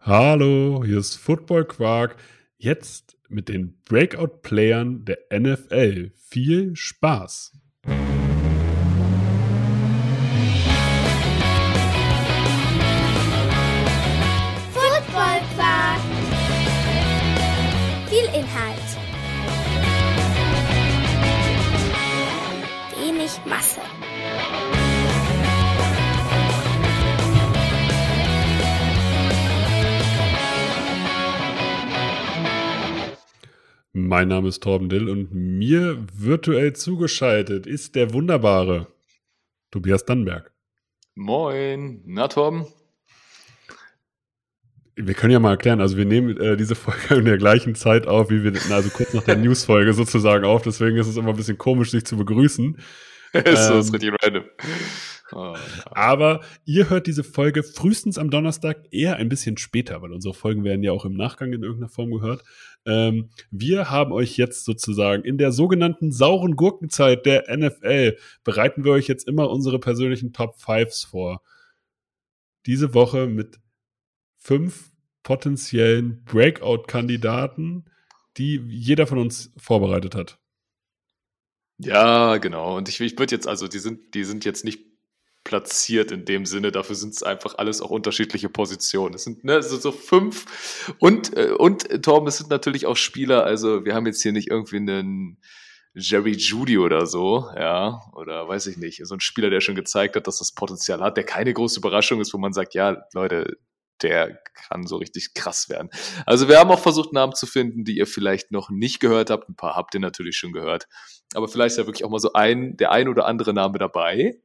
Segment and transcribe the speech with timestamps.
[0.00, 2.16] Hallo, hier ist Football Quark.
[2.56, 6.12] Jetzt mit den Breakout-Playern der NFL.
[6.14, 7.58] Viel Spaß!
[34.08, 38.86] Mein Name ist Torben Dill und mir virtuell zugeschaltet ist der wunderbare
[39.70, 40.50] Tobias Dannenberg.
[41.14, 42.64] Moin, na Torben?
[44.96, 48.06] Wir können ja mal erklären, also wir nehmen äh, diese Folge in der gleichen Zeit
[48.06, 51.36] auf, wie wir, also kurz nach der News-Folge sozusagen auf, deswegen ist es immer ein
[51.36, 52.78] bisschen komisch, sich zu begrüßen.
[53.34, 54.44] ist so, ist richtig random.
[55.32, 55.58] Oh, ja.
[55.90, 60.64] Aber ihr hört diese Folge frühestens am Donnerstag eher ein bisschen später, weil unsere Folgen
[60.64, 62.44] werden ja auch im Nachgang in irgendeiner Form gehört.
[62.86, 68.92] Ähm, wir haben euch jetzt sozusagen in der sogenannten sauren Gurkenzeit der NFL bereiten wir
[68.92, 71.42] euch jetzt immer unsere persönlichen Top Fives vor.
[72.64, 73.60] Diese Woche mit
[74.36, 74.92] fünf
[75.22, 77.84] potenziellen Breakout-Kandidaten,
[78.38, 80.38] die jeder von uns vorbereitet hat.
[81.78, 82.76] Ja, genau.
[82.76, 84.87] Und ich, ich würde jetzt, also die sind, die sind jetzt nicht
[85.48, 86.70] platziert in dem Sinne.
[86.70, 89.14] Dafür sind es einfach alles auch unterschiedliche Positionen.
[89.14, 90.44] Es sind ne, so, so fünf.
[90.98, 93.44] Und, äh, und äh, Torben, es sind natürlich auch Spieler.
[93.44, 95.38] Also wir haben jetzt hier nicht irgendwie einen
[95.94, 99.00] Jerry Judy oder so, ja, oder weiß ich nicht.
[99.06, 102.20] So ein Spieler, der schon gezeigt hat, dass das Potenzial hat, der keine große Überraschung
[102.20, 103.56] ist, wo man sagt, ja, Leute,
[104.02, 104.38] der
[104.68, 105.88] kann so richtig krass werden.
[106.26, 109.48] Also wir haben auch versucht, Namen zu finden, die ihr vielleicht noch nicht gehört habt.
[109.48, 110.88] Ein paar habt ihr natürlich schon gehört.
[111.34, 114.38] Aber vielleicht ist ja wirklich auch mal so ein, der ein oder andere Name dabei,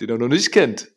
[0.00, 0.92] den er noch nicht kennt.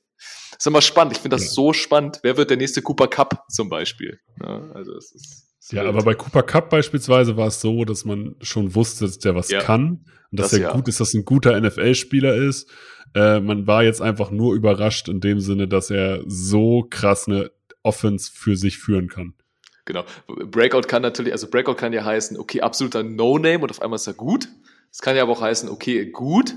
[0.51, 1.13] Das ist immer spannend.
[1.13, 1.51] Ich finde das ja.
[1.51, 2.19] so spannend.
[2.23, 4.19] Wer wird der nächste Cooper Cup zum Beispiel?
[4.43, 8.05] Ja, also es ist, es ja, aber bei Cooper Cup beispielsweise war es so, dass
[8.05, 11.13] man schon wusste, dass der was ja, kann und dass das, er gut ist, dass
[11.13, 12.69] ein guter NFL-Spieler ist.
[13.15, 17.51] Äh, man war jetzt einfach nur überrascht in dem Sinne, dass er so krass eine
[17.83, 19.33] Offense für sich führen kann.
[19.85, 20.05] Genau.
[20.27, 24.07] Breakout kann natürlich, also Breakout kann ja heißen, okay, absoluter No-Name und auf einmal ist
[24.07, 24.47] er gut.
[24.91, 26.53] Es kann ja aber auch heißen, okay, gut,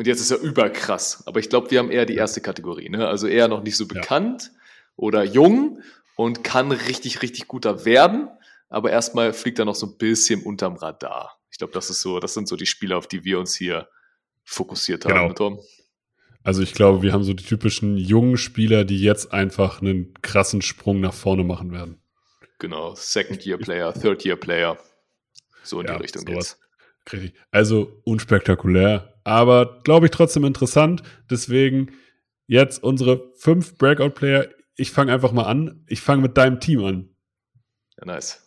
[0.00, 1.26] und jetzt ist er überkrass.
[1.26, 2.88] Aber ich glaube, wir haben eher die erste Kategorie.
[2.88, 3.06] Ne?
[3.06, 4.60] Also eher noch nicht so bekannt ja.
[4.96, 5.82] oder jung
[6.16, 8.30] und kann richtig, richtig guter werden.
[8.70, 11.38] Aber erstmal fliegt er noch so ein bisschen unterm Radar.
[11.50, 13.90] Ich glaube, das ist so, das sind so die Spieler, auf die wir uns hier
[14.42, 15.34] fokussiert haben, genau.
[15.34, 15.60] Tom.
[16.42, 20.62] Also ich glaube, wir haben so die typischen jungen Spieler, die jetzt einfach einen krassen
[20.62, 22.00] Sprung nach vorne machen werden.
[22.58, 24.78] Genau, Second-Year-Player, Third-Year-Player.
[25.62, 26.58] So in ja, die Richtung sowas.
[27.12, 27.34] jetzt.
[27.50, 31.04] Also unspektakulär, aber glaube ich trotzdem interessant.
[31.30, 31.92] Deswegen
[32.48, 34.48] jetzt unsere fünf Breakout-Player.
[34.74, 35.84] Ich fange einfach mal an.
[35.86, 37.10] Ich fange mit deinem Team an.
[37.96, 38.44] Ja, nice.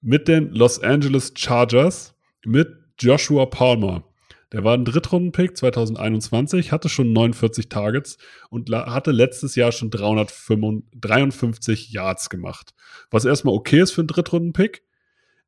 [0.00, 2.68] Mit den Los Angeles Chargers, mit
[2.98, 4.02] Joshua Palmer.
[4.50, 8.18] Der war ein Drittrunden-Pick 2021, hatte schon 49 Targets
[8.50, 12.74] und hatte letztes Jahr schon 353 Yards gemacht.
[13.12, 14.82] Was erstmal okay ist für einen Drittrunden-Pick.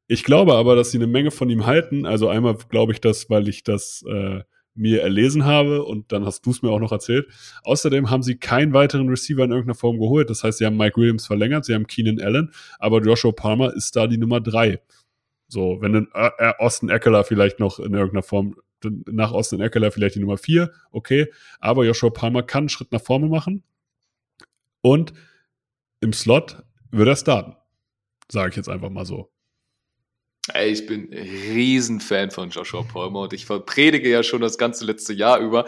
[0.06, 2.06] Ich glaube aber, dass sie eine Menge von ihm halten.
[2.06, 4.42] Also einmal glaube ich das, weil ich das äh,
[4.74, 7.28] mir erlesen habe und dann hast du es mir auch noch erzählt.
[7.62, 10.30] Außerdem haben sie keinen weiteren Receiver in irgendeiner Form geholt.
[10.30, 13.96] Das heißt, sie haben Mike Williams verlängert, sie haben Keenan Allen, aber Joshua Palmer ist
[13.96, 14.80] da die Nummer drei.
[15.48, 20.16] So, wenn dann äh, Austin Eckler vielleicht noch in irgendeiner Form, nach Austin Eckler vielleicht
[20.16, 23.62] die Nummer vier, okay, aber Joshua Palmer kann einen Schritt nach vorne machen
[24.82, 25.14] und
[26.00, 27.56] im Slot wird er starten.
[28.30, 29.33] Sage ich jetzt einfach mal so.
[30.52, 35.38] Ich bin Riesenfan von Joshua Palmer und ich predige ja schon das ganze letzte Jahr
[35.38, 35.64] über,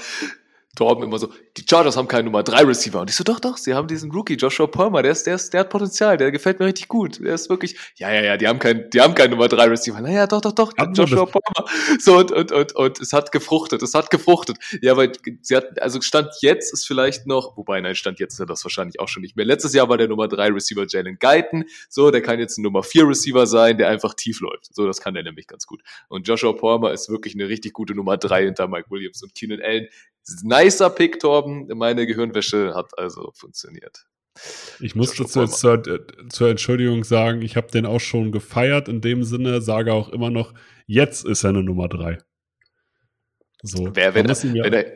[0.76, 3.00] Torben immer so, die Chargers haben keinen Nummer 3 Receiver.
[3.00, 5.52] Und ich so, doch, doch, sie haben diesen Rookie, Joshua Palmer, der ist, der ist,
[5.52, 7.18] der hat Potenzial, der gefällt mir richtig gut.
[7.18, 10.00] Der ist wirklich, ja, ja, ja, die haben keinen, die haben keinen Nummer 3 Receiver.
[10.00, 11.68] Naja, doch, doch, doch, Joshua Palmer.
[11.98, 14.58] So, und, und, und, und es hat gefruchtet, es hat gefruchtet.
[14.82, 18.48] Ja, weil sie hat, also Stand jetzt ist vielleicht noch, wobei, nein, Stand jetzt ist
[18.48, 19.46] das wahrscheinlich auch schon nicht mehr.
[19.46, 21.64] Letztes Jahr war der Nummer 3 Receiver Jalen Guyton.
[21.88, 24.74] So, der kann jetzt ein Nummer 4 Receiver sein, der einfach tief läuft.
[24.74, 25.82] So, das kann der nämlich ganz gut.
[26.08, 29.60] Und Joshua Palmer ist wirklich eine richtig gute Nummer 3 hinter Mike Williams und Keenan
[29.62, 29.88] Allen
[30.42, 31.68] Nicer Pick, Torben.
[31.76, 34.06] Meine Gehirnwäsche hat also funktioniert.
[34.80, 35.82] Ich muss dazu zur,
[36.28, 38.88] zur Entschuldigung sagen, ich habe den auch schon gefeiert.
[38.88, 40.52] In dem Sinne sage auch immer noch,
[40.86, 42.18] jetzt ist er eine Nummer drei.
[43.62, 44.86] So, Wer, wenn, er, wenn, er,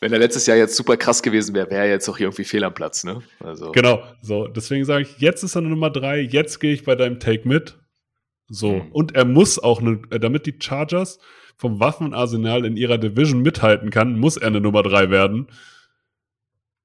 [0.00, 2.64] wenn er letztes Jahr jetzt super krass gewesen wäre, wäre er jetzt auch irgendwie fehl
[2.64, 3.04] am Platz.
[3.04, 3.22] Ne?
[3.38, 3.70] Also.
[3.72, 4.48] Genau, so.
[4.48, 6.20] Deswegen sage ich, jetzt ist er eine Nummer drei.
[6.20, 7.78] Jetzt gehe ich bei deinem Take mit.
[8.48, 8.72] So.
[8.72, 8.92] Mhm.
[8.92, 11.20] Und er muss auch, eine, damit die Chargers
[11.60, 15.48] vom Waffenarsenal in ihrer Division mithalten kann, muss er eine Nummer drei werden.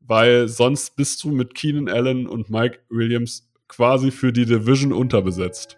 [0.08, 5.78] weil sonst bist du mit Keenan Allen und Mike Williams quasi für die Division unterbesetzt.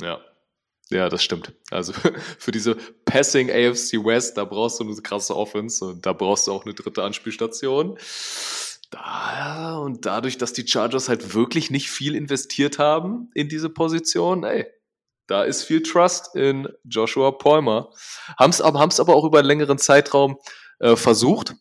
[0.00, 0.20] Ja.
[0.90, 1.54] Ja, das stimmt.
[1.70, 1.92] Also
[2.38, 6.52] für diese Passing AFC West, da brauchst du eine krasse Offense und da brauchst du
[6.52, 7.96] auch eine dritte Anspielstation.
[8.90, 14.42] Da, und dadurch, dass die Chargers halt wirklich nicht viel investiert haben in diese Position,
[14.42, 14.66] ey,
[15.30, 17.90] da ist viel Trust in Joshua Palmer.
[18.38, 20.38] Haben es aber, haben's aber auch über einen längeren Zeitraum
[20.80, 21.54] äh, versucht.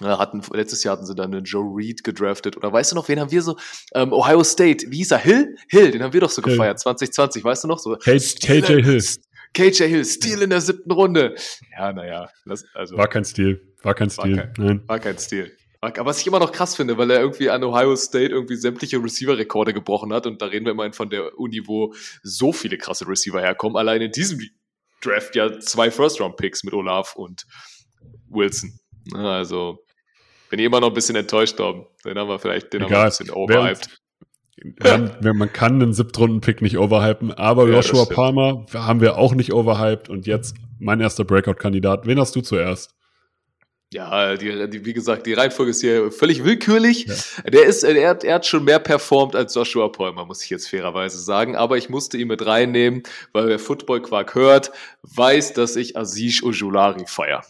[0.00, 2.56] Ja, hatten, letztes Jahr hatten sie dann einen Joe Reed gedraftet.
[2.56, 3.56] Oder weißt du noch, wen haben wir so?
[3.94, 5.18] Ähm, Ohio State, wie hieß er?
[5.18, 5.54] Hill?
[5.68, 6.52] Hill, den haben wir doch so Hill.
[6.54, 7.78] gefeiert, 2020, weißt du noch?
[7.78, 9.02] So, K- KJ Hill.
[9.52, 11.36] KJ Hill, Stil in der siebten Runde.
[11.78, 12.28] Ja, naja,
[12.74, 13.72] also War kein Stil.
[13.82, 14.36] War kein War Stil.
[14.36, 14.82] kein- Nein.
[14.88, 15.56] war kein Stil.
[15.84, 19.02] Aber was ich immer noch krass finde, weil er irgendwie an Ohio State irgendwie sämtliche
[19.02, 23.06] Receiver-Rekorde gebrochen hat und da reden wir immerhin von der Uni, wo so viele krasse
[23.06, 23.76] Receiver herkommen.
[23.76, 24.40] Allein in diesem
[25.02, 27.44] Draft ja zwei First-Round-Picks mit Olaf und
[28.28, 28.78] Wilson.
[29.12, 29.84] Also
[30.50, 31.86] bin ich immer noch ein bisschen enttäuscht, Tom.
[32.04, 33.06] Den haben wir vielleicht, den haben wir Egal.
[33.06, 34.00] ein bisschen overhyped.
[34.82, 38.06] Haben, man kann einen Siebtrunden-Pick nicht overhypen, aber Ja, Joshua.
[38.06, 42.06] Palmer haben wir auch nicht overhyped und jetzt mein erster Breakout-Kandidat.
[42.06, 42.94] Wen hast du zuerst?
[43.94, 47.06] Ja, die, die, wie gesagt, die Reihenfolge ist hier völlig willkürlich.
[47.46, 50.68] Der ist, er hat, er hat schon mehr performt als Joshua Palmer, muss ich jetzt
[50.68, 51.54] fairerweise sagen.
[51.54, 56.42] Aber ich musste ihn mit reinnehmen, weil wer Football Quark hört, weiß, dass ich Aziz
[56.42, 57.44] Ojulari feier.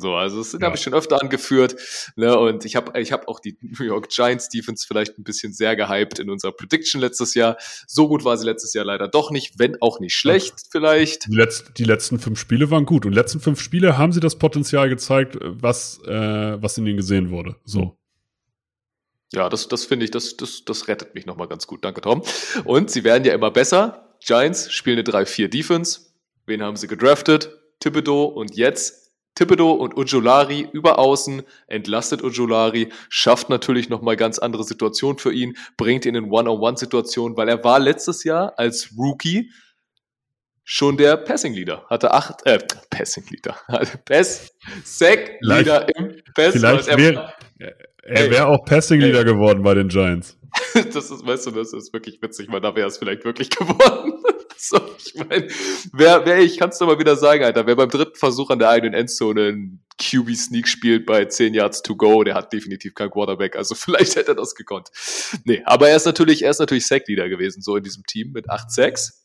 [0.00, 0.60] So, also das Ja.
[0.62, 1.76] habe ich schon öfter angeführt.
[2.16, 5.52] Ne, und ich habe ich hab auch die New York Giants Defense vielleicht ein bisschen
[5.52, 7.56] sehr gehypt in unserer Prediction letztes Jahr.
[7.86, 11.26] So gut war sie letztes Jahr leider doch nicht, wenn auch nicht schlecht vielleicht.
[11.26, 14.36] Die, letzt, die letzten fünf Spiele waren gut und letzten fünf Spiele haben sie das
[14.38, 16.10] Potenzial gezeigt, was, äh,
[16.62, 17.56] was in ihnen gesehen wurde.
[17.64, 17.96] So.
[19.32, 21.84] Ja, das, das finde ich, das, das, das rettet mich nochmal ganz gut.
[21.84, 22.22] Danke, Tom.
[22.64, 24.16] Und sie werden ja immer besser.
[24.24, 26.00] Giants spielen eine 3-4 Defense.
[26.46, 27.56] Wen haben sie gedraftet?
[27.78, 28.99] Thibodeau und jetzt
[29.34, 35.56] Thibodeau und Ujulari über außen, entlastet Ujulari, schafft natürlich nochmal ganz andere Situationen für ihn,
[35.76, 39.50] bringt ihn in One-on-One-Situationen, weil er war letztes Jahr als Rookie
[40.64, 41.84] schon der Passing Leader.
[41.88, 42.58] Hatte acht, äh,
[42.90, 43.56] Passing Leader.
[44.04, 44.52] Pass,
[44.84, 46.52] Sack Leader im Pass.
[46.52, 47.32] Vielleicht er- wäre
[48.02, 48.30] er Ey.
[48.30, 50.36] wäre auch Passing Leader geworden bei den Giants.
[50.74, 54.14] das ist, weißt du, das ist wirklich witzig, weil da wäre es vielleicht wirklich geworden.
[54.60, 55.48] So, ich meine,
[55.92, 58.58] wer, wer, ich kann es nur mal wieder sagen, Alter, wer beim dritten Versuch an
[58.58, 63.10] der eigenen Endzone einen QB-Sneak spielt bei 10 Yards to go, der hat definitiv keinen
[63.10, 64.90] Quarterback, also vielleicht hätte er das gekonnt.
[65.44, 68.50] Nee, aber er ist natürlich, er ist natürlich Sack-Leader gewesen, so in diesem Team mit
[68.50, 69.24] 8 Sacks.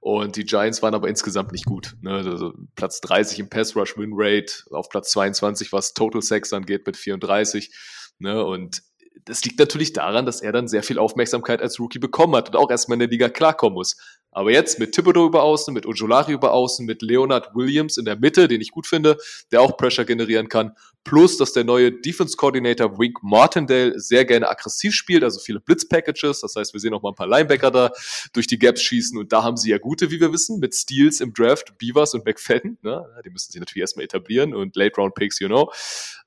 [0.00, 1.96] Und die Giants waren aber insgesamt nicht gut.
[2.02, 2.12] Ne?
[2.12, 6.86] Also Platz 30 im Pass Rush Win Rate, auf Platz 22, was Total Sacks angeht,
[6.86, 7.70] mit 34.
[8.18, 8.44] Ne?
[8.44, 8.82] Und
[9.24, 12.56] das liegt natürlich daran, dass er dann sehr viel Aufmerksamkeit als Rookie bekommen hat und
[12.56, 13.96] auch erstmal in der Liga klarkommen muss.
[14.32, 18.16] Aber jetzt mit Thibodeau über außen, mit Ojolari über außen, mit Leonard Williams in der
[18.16, 19.16] Mitte, den ich gut finde,
[19.52, 20.72] der auch Pressure generieren kann,
[21.04, 26.40] plus dass der neue Defense Coordinator Wink Martindale sehr gerne aggressiv spielt, also viele Blitz-Packages,
[26.40, 27.90] das heißt, wir sehen auch mal ein paar Linebacker da
[28.32, 31.20] durch die Gaps schießen und da haben sie ja gute, wie wir wissen, mit Steals
[31.20, 33.06] im Draft, Beavers und McFadden, ne?
[33.24, 35.70] die müssen sich natürlich erstmal etablieren und Late-Round-Picks, you know.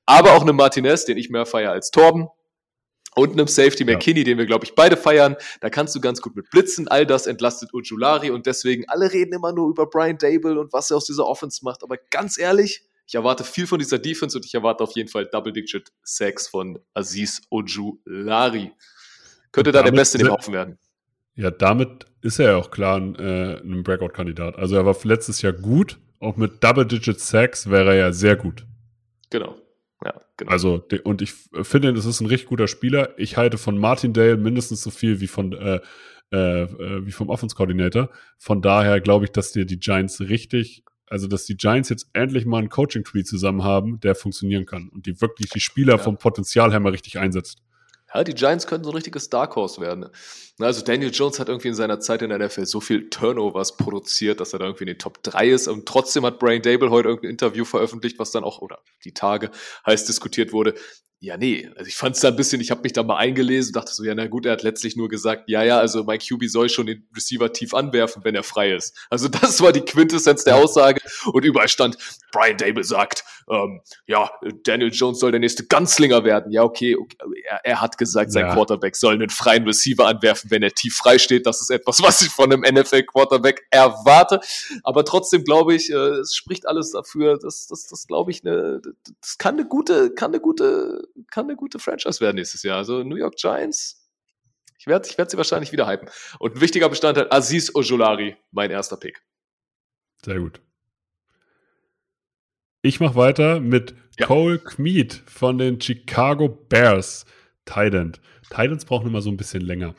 [0.06, 2.28] Aber auch eine Martinez, den ich mehr feiere als Torben,
[3.14, 3.94] und einem Safety Ja.
[3.94, 5.36] McKinney, den wir, glaube ich, beide feiern.
[5.60, 6.88] Da kannst du ganz gut mit blitzen.
[6.88, 10.90] All das entlastet Ujulari und deswegen, alle reden immer nur über Brian Dable und was
[10.90, 11.82] er aus dieser Offense macht.
[11.82, 15.26] Aber ganz ehrlich, ich erwarte viel von dieser Defense und ich erwarte auf jeden Fall
[15.26, 18.72] Double-Digit Sacks von Aziz Ojulari.
[19.50, 20.78] Könnte da der Beste in dem Haufen werden.
[21.34, 24.56] Ja, damit ist er ja auch klar ein, äh, ein Breakout-Kandidat.
[24.56, 28.66] Also er war letztes Jahr gut, auch mit Double-Digit Sacks wäre er ja sehr gut.
[29.30, 29.56] Genau.
[30.04, 30.52] Ja, genau.
[30.52, 33.14] Also, und ich f- finde, das ist ein richtig guter Spieler.
[33.18, 35.80] Ich halte von Martindale mindestens so viel wie von äh,
[36.30, 38.10] äh, äh, wie vom Offense Coordinator.
[38.36, 42.44] Von daher glaube ich, dass dir die Giants richtig, also dass die Giants jetzt endlich
[42.44, 45.98] mal einen Coaching Tree zusammen haben, der funktionieren kann und die wirklich die Spieler Ja.
[45.98, 47.62] vom Potenzial her mal richtig einsetzt.
[48.14, 50.06] Ja, die Giants könnten so ein richtiges Dark Horse werden.
[50.58, 53.76] Na, Also Daniel Jones hat irgendwie in seiner Zeit in der NFL so viel Turnovers
[53.76, 55.68] produziert, dass er da irgendwie in den Top 3 ist.
[55.68, 59.50] Und trotzdem hat Brian Dable heute irgendein Interview veröffentlicht, was dann auch, oder die Tage
[59.86, 60.74] heiß diskutiert wurde.
[61.20, 63.70] Ja, nee, also ich fand es da ein bisschen, ich habe mich da mal eingelesen
[63.70, 66.20] und dachte so, ja, na gut, er hat letztlich nur gesagt, ja, ja, also mein
[66.20, 68.96] QB soll schon den Receiver tief anwerfen, wenn er frei ist.
[69.10, 71.00] Also das war die Quintessenz der Aussage
[71.32, 71.98] und überall stand,
[72.30, 74.30] Brian Dable sagt, ähm, ja,
[74.62, 76.52] Daniel Jones soll der nächste Ganzlinger werden.
[76.52, 77.16] Ja, okay, okay
[77.48, 78.54] er, er hat gesagt, sein Ja.
[78.54, 81.46] Quarterback soll einen freien Receiver anwerfen, wenn er tief frei steht.
[81.46, 84.40] Das ist etwas, was ich von einem NFL-Quarterback erwarte.
[84.84, 88.80] Aber trotzdem glaube ich, äh, es spricht alles dafür, dass das, das glaube ich, eine,
[89.20, 92.78] das kann eine gute, kann eine gute, kann eine gute Franchise werden nächstes Jahr.
[92.78, 94.08] Also New York Giants,
[94.78, 96.08] ich werde ich werd sie wahrscheinlich wieder hypen.
[96.38, 99.22] Und ein wichtiger Bestandteil, Aziz Ojolari, mein erster Pick.
[100.24, 100.60] Sehr gut.
[102.82, 104.26] Ich mache weiter mit Ja.
[104.26, 107.24] Cole Kmeet von den Chicago Bears.
[107.64, 108.20] Tident.
[108.50, 109.94] Tidents brauchen immer so ein bisschen länger.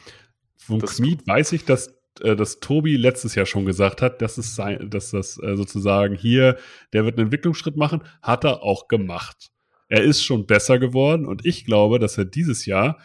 [0.70, 4.22] Von Das ist Kmeet weiß ich, dass, äh, dass Tobi letztes Jahr schon gesagt hat,
[4.22, 6.58] dass, es sein, dass das äh, sozusagen hier,
[6.94, 9.50] der wird einen Entwicklungsschritt machen, hat er auch gemacht.
[9.88, 13.00] Er ist schon besser geworden und ich glaube, dass er dieses Jahr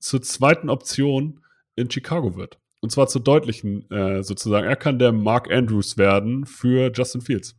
[0.00, 1.40] zur zweiten Option
[1.76, 2.58] in Chicago wird.
[2.80, 7.56] Und zwar zur deutlichen, äh, sozusagen, er kann der Mark Andrews werden für Justin Fields.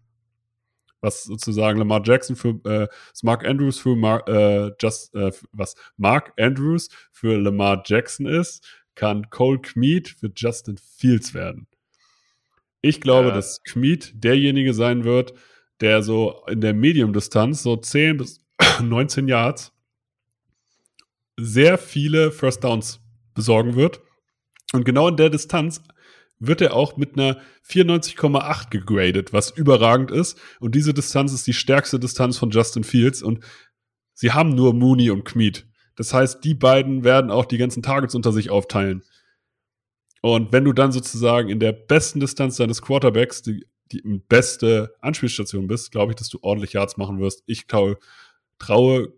[1.01, 2.88] Was sozusagen Lamar Jackson für äh,
[3.24, 9.29] Mark Andrews für Mar äh, Just, äh, was Mark Andrews für Lamar Jackson ist, kann
[9.29, 11.68] Cole Kmeet für Justin Fields werden.
[12.82, 13.34] Ich glaube, Ja.
[13.34, 15.34] dass Kmeet derjenige sein wird,
[15.79, 18.46] der so in der Medium-Distanz, so 10 bis
[18.84, 19.72] 19 Yards,
[21.38, 23.00] sehr viele First Downs
[23.34, 24.01] besorgen wird.
[24.74, 25.82] Und genau in der Distanz
[26.39, 30.38] wird er auch mit einer 94,8 gegradet, was überragend ist.
[30.60, 33.22] Und diese Distanz ist die stärkste Distanz von Justin Fields.
[33.24, 33.44] Und
[34.13, 35.68] sie haben nur Mooney und Kmeet.
[36.00, 39.03] Das heißt, die beiden werden auch die ganzen Targets unter sich aufteilen.
[40.22, 45.68] Und wenn du dann sozusagen in der besten Distanz deines Quarterbacks die, die beste Anspielstation
[45.68, 47.44] bist, glaube ich, dass du ordentlich Yards machen wirst.
[47.48, 47.98] Ich traue,
[48.60, 49.12] traue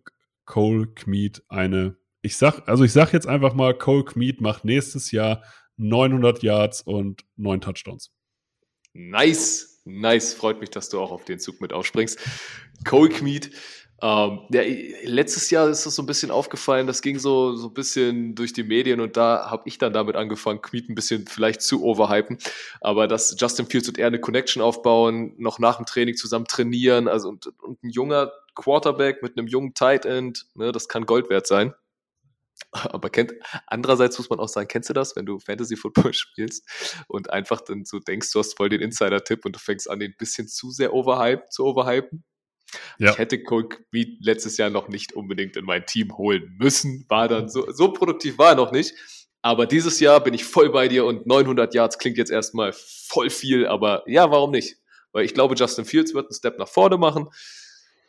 [0.45, 1.97] Cole Kmeet eine.
[2.23, 5.43] Ich sag, also ich sag jetzt einfach mal, Cole Kmeet macht nächstes Jahr
[5.77, 8.09] 900 Yards und 9 Touchdowns.
[8.93, 10.33] Nice, nice.
[10.33, 12.17] Freut mich, dass du auch auf den Zug mit aufspringst.
[12.85, 13.51] Cole Kmeet.
[14.03, 14.63] Ähm, ja,
[15.03, 18.51] letztes Jahr ist das so ein bisschen aufgefallen, das ging so, so ein bisschen durch
[18.51, 22.39] die Medien und da habe ich dann damit angefangen, Kmeet ein bisschen vielleicht zu overhypen.
[22.81, 27.07] Aber dass Justin Fields und er eine Connection aufbauen, noch nach dem Training zusammen trainieren,
[27.07, 31.29] also und, und ein junger Quarterback mit einem jungen Tight End, ne, das kann Gold
[31.29, 31.75] wert sein.
[32.71, 33.33] Aber kennt,
[33.67, 37.61] andererseits muss man auch sagen, kennst du das, wenn du Fantasy Football spielst und einfach
[37.61, 40.47] dann so denkst, du hast voll den Insider-Tipp und du fängst an, den ein bisschen
[40.47, 42.23] zu sehr overhype, zu overhypen?
[42.97, 43.11] Ja.
[43.11, 47.27] Ich hätte Cole Kmeet letztes Jahr noch nicht unbedingt in mein Team holen müssen, war
[47.27, 48.93] dann so, so produktiv war er noch nicht.
[49.41, 53.29] Aber dieses Jahr bin ich voll bei dir und 900 Yards klingt jetzt erstmal voll
[53.29, 54.77] viel, aber ja, warum nicht?
[55.11, 57.27] Weil ich glaube, Justin Fields wird einen Step nach vorne machen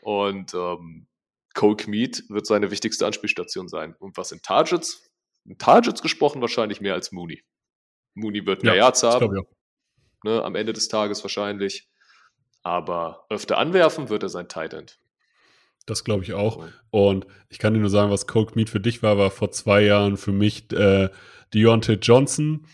[0.02, 1.06] und ähm,
[1.54, 3.94] Cole Kmeet wird seine wichtigste Anspielstation sein.
[3.98, 5.10] Und was in Targets?
[5.44, 7.42] In Targets gesprochen wahrscheinlich mehr als Mooney.
[8.14, 9.50] Mooney wird mehr Yards das haben, ich auch.
[10.24, 11.88] ne, am Ende des Tages wahrscheinlich.
[12.62, 14.98] Aber öfter anwerfen wird er sein Tight End.
[15.86, 16.64] Das glaube ich auch.
[16.90, 19.82] Und ich kann dir nur sagen, was Cole Kmeet für dich war, war vor zwei
[19.82, 21.10] Jahren für mich äh,
[21.54, 22.66] Deontay Johnson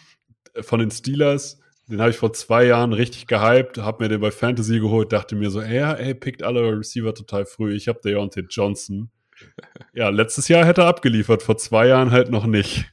[0.61, 1.61] von den Steelers.
[1.89, 5.37] Den habe ich vor zwei Jahren richtig gehypt, habe mir den bei Fantasy geholt, dachte
[5.37, 7.75] mir so, ja, ey, pickt alle Receiver total früh.
[7.75, 9.11] Ich habe Deontay Johnson.
[9.95, 12.93] Ja, letztes Jahr hätte er abgeliefert, vor zwei Jahren halt noch nicht.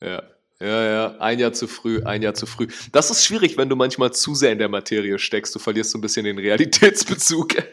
[0.00, 0.22] Ja.
[0.62, 2.66] Ja, ja, ein Jahr zu früh, ein Jahr zu früh.
[2.92, 5.54] Das ist schwierig, wenn du manchmal zu sehr in der Materie steckst.
[5.54, 7.54] Du verlierst so ein bisschen den Realitätsbezug.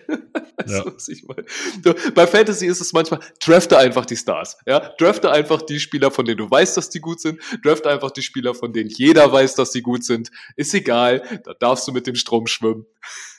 [0.65, 0.81] Ja.
[0.83, 1.45] du, was ich meine?
[1.81, 4.57] Du, bei Fantasy ist es manchmal, drafte einfach die Stars.
[4.65, 4.79] Ja?
[4.97, 7.39] Drafte einfach die Spieler, von denen du weißt, dass die gut sind.
[7.63, 10.29] Drafte einfach die Spieler, von denen jeder weiß, dass die gut sind.
[10.57, 12.85] Ist egal, da darfst du mit dem Strom schwimmen.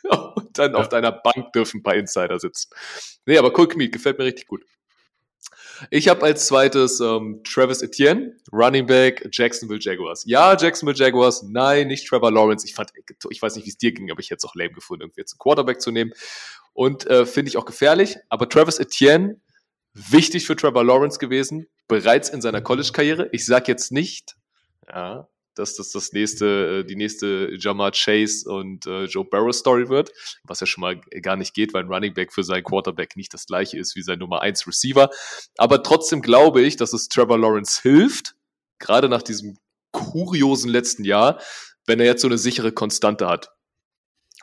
[0.08, 0.78] Und dann Ja.
[0.78, 2.70] auf deiner Bank dürfen ein paar Insider sitzen.
[3.26, 4.64] Nee, aber Cole Kmeet gefällt mir richtig gut.
[5.90, 10.24] Ich habe als zweites ähm, Travis Etienne, Running Back, Jacksonville Jaguars.
[10.26, 12.66] Ja, Jacksonville Jaguars, nein, nicht Trevor Lawrence.
[12.66, 12.92] Ich fand,
[13.30, 15.20] ich weiß nicht, wie es dir ging, aber ich hätte es auch lame gefunden, irgendwie
[15.20, 16.12] jetzt einen Quarterback zu nehmen.
[16.72, 18.16] Und äh, finde ich auch gefährlich.
[18.28, 19.40] Aber Travis Etienne,
[19.94, 23.28] wichtig für Trevor Lawrence gewesen, bereits in seiner College-Karriere.
[23.32, 24.36] Ich sage jetzt nicht,
[24.88, 29.88] ja, dass das das nächste, äh, die nächste Jamar Chase und äh, Joe Barrow Story
[29.88, 30.10] wird,
[30.44, 33.34] was ja schon mal gar nicht geht, weil ein Running Back für seinen Quarterback nicht
[33.34, 35.10] das gleiche ist wie sein Nummer 1 Receiver.
[35.56, 38.34] Aber trotzdem glaube ich, dass es Trevor Lawrence hilft,
[38.78, 39.58] gerade nach diesem
[39.92, 41.40] kuriosen letzten Jahr,
[41.86, 43.50] wenn er jetzt so eine sichere Konstante hat.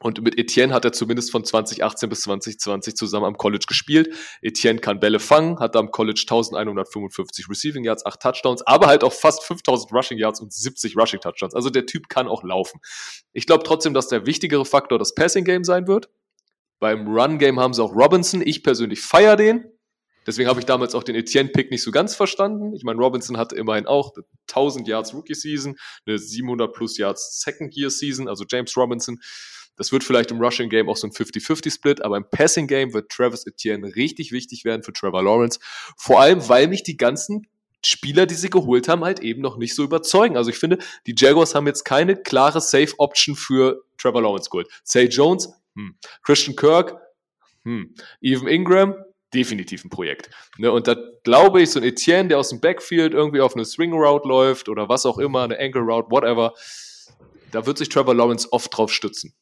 [0.01, 4.13] Und mit Etienne hat er zumindest von 2018 bis 2020 zusammen am College gespielt.
[4.41, 9.13] Etienne kann Bälle fangen, hat am College 1155 Receiving Yards, 8 Touchdowns, aber halt auch
[9.13, 11.55] fast 5000 Rushing Yards und 70 Rushing Touchdowns.
[11.55, 12.81] Also der Typ kann auch laufen.
[13.31, 16.09] Ich glaube trotzdem, dass der wichtigere Faktor das Passing Game sein wird.
[16.79, 18.41] Beim Run Game haben sie auch Robinson.
[18.45, 19.65] Ich persönlich feiere den.
[20.27, 22.73] Deswegen habe ich damals auch den Etienne-Pick nicht so ganz verstanden.
[22.73, 24.13] Ich meine, Robinson hatte immerhin auch
[24.49, 29.21] 1000 Yards Rookie-Season, eine 700 plus Yards Second-Year-Season, also James Robinson.
[29.75, 33.09] Das wird vielleicht im Rushing Game auch so ein 50-50-Split, aber im Passing Game wird
[33.09, 35.59] Travis Etienne richtig wichtig werden für Trevor Lawrence.
[35.97, 37.47] Vor allem, weil mich die ganzen
[37.85, 40.37] Spieler, die sie geholt haben, halt eben noch nicht so überzeugen.
[40.37, 44.67] Also ich finde, die Jaguars haben jetzt keine klare Safe-Option für Trevor Lawrence geholt.
[44.83, 45.95] Say Jones, hm.
[46.23, 46.95] Christian Kirk,
[47.63, 47.93] hm.
[48.21, 48.95] Evan Ingram,
[49.33, 50.29] definitiv ein Projekt.
[50.57, 53.65] Ne, und da glaube ich, so ein Etienne, der aus dem Backfield irgendwie auf eine
[53.65, 56.53] Swing Route läuft oder was auch immer, eine Angle Route, whatever,
[57.51, 59.33] da wird sich Trevor Lawrence oft drauf stützen.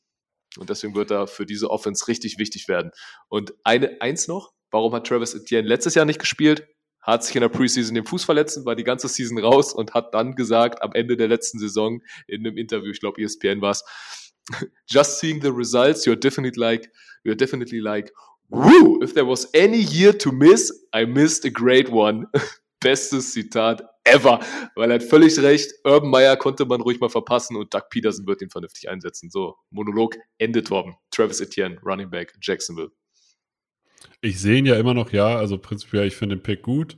[0.57, 2.91] Und deswegen wird er für diese Offense richtig wichtig werden.
[3.29, 6.67] Und eine, eins noch, warum hat Travis Etienne letztes Jahr nicht gespielt?
[7.01, 10.13] Hat sich in der Preseason den Fuß verletzt, war die ganze Season raus und hat
[10.13, 13.83] dann gesagt, am Ende der letzten Saison in einem Interview, ich glaube ESPN war es,
[14.89, 16.89] just seeing the results, you're definitely like,
[17.25, 18.11] you're definitely like,
[18.49, 22.27] woo, if there was any year to miss, I missed a great one.
[22.83, 24.39] Bestes Zitat ever,
[24.75, 25.71] weil er hat völlig recht.
[25.83, 29.29] Urban Meyer konnte man ruhig mal verpassen und Doug Peterson wird ihn vernünftig einsetzen.
[29.29, 30.95] So, Monolog endet Torben.
[31.09, 32.91] Travis Etienne, Running Back, Jacksonville.
[34.21, 36.97] Ich sehe ihn ja immer noch, ja, also prinzipiell, ich finde den Pick gut.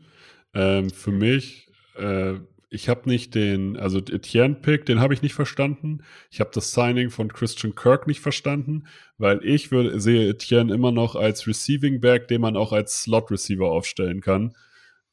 [0.54, 2.36] Ähm, für mich, äh,
[2.70, 6.04] ich habe nicht den, also Etienne-Pick, den habe ich nicht verstanden.
[6.32, 8.88] Ich habe das Signing von Christian Kirk nicht verstanden,
[9.18, 13.65] weil ich würde, sehe Etienne immer noch als Receiving Back, den man auch als Slot-Receiver
[13.65, 14.56] aufstellen kann.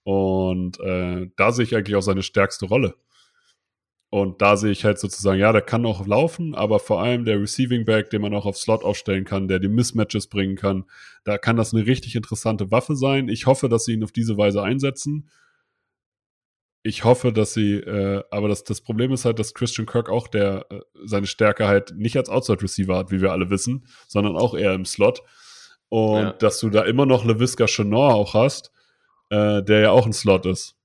[0.05, 2.95] Und äh, da sehe ich eigentlich auch seine stärkste Rolle.
[4.15, 7.41] Und da sehe ich halt sozusagen, ja, der kann auch laufen, aber vor allem der
[7.41, 10.85] Receiving Back, den man auch auf Slot aufstellen kann, der die Mismatches bringen kann,
[11.25, 13.31] da kann das eine richtig interessante Waffe sein.
[13.31, 15.31] Ich hoffe, dass sie ihn auf diese Weise einsetzen.
[16.83, 20.29] Ich hoffe, dass sie, äh, aber das, das Problem ist halt, dass Christian Kirk auch
[20.29, 24.37] der äh, seine Stärke halt nicht als Outside Receiver hat, wie wir alle wissen, sondern
[24.37, 25.23] auch eher im Slot.
[25.89, 26.33] Und ja.
[26.33, 28.73] dass du da immer noch LeVisca Chenor auch hast,
[29.33, 30.77] äh, der ja auch ein Slot ist.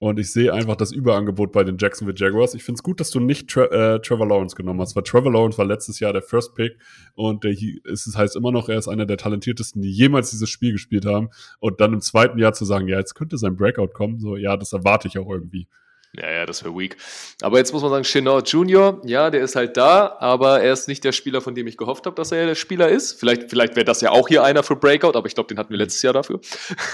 [0.00, 2.54] Und ich sehe einfach das Überangebot bei den Jacksonville Jaguars.
[2.54, 5.32] Ich finde es gut, dass du nicht Tra äh, Trevor Lawrence genommen hast, weil Trevor
[5.32, 6.76] Lawrence war letztes Jahr der First Pick
[7.14, 7.54] und der,
[7.90, 11.30] es heißt immer noch, er ist einer der talentiertesten, die jemals dieses Spiel gespielt haben.
[11.60, 14.56] Und dann im zweiten Jahr zu sagen, ja, jetzt könnte sein Breakout kommen, so, ja,
[14.56, 15.68] das erwarte ich auch irgendwie.
[16.16, 16.96] Ja, ja, das wäre weak.
[17.42, 20.86] Aber jetzt muss man sagen, Chenor Junior, ja, der ist halt da, aber er ist
[20.86, 23.18] nicht der Spieler, von dem ich gehofft habe, dass er der Spieler ist.
[23.18, 25.70] Vielleicht, vielleicht wäre das ja auch hier einer für Breakout, aber ich glaube, den hatten
[25.70, 26.40] wir letztes Jahr dafür.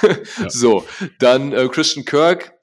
[0.02, 0.16] Ja.
[0.48, 0.84] so,
[1.18, 2.54] dann äh, Christian Kirk,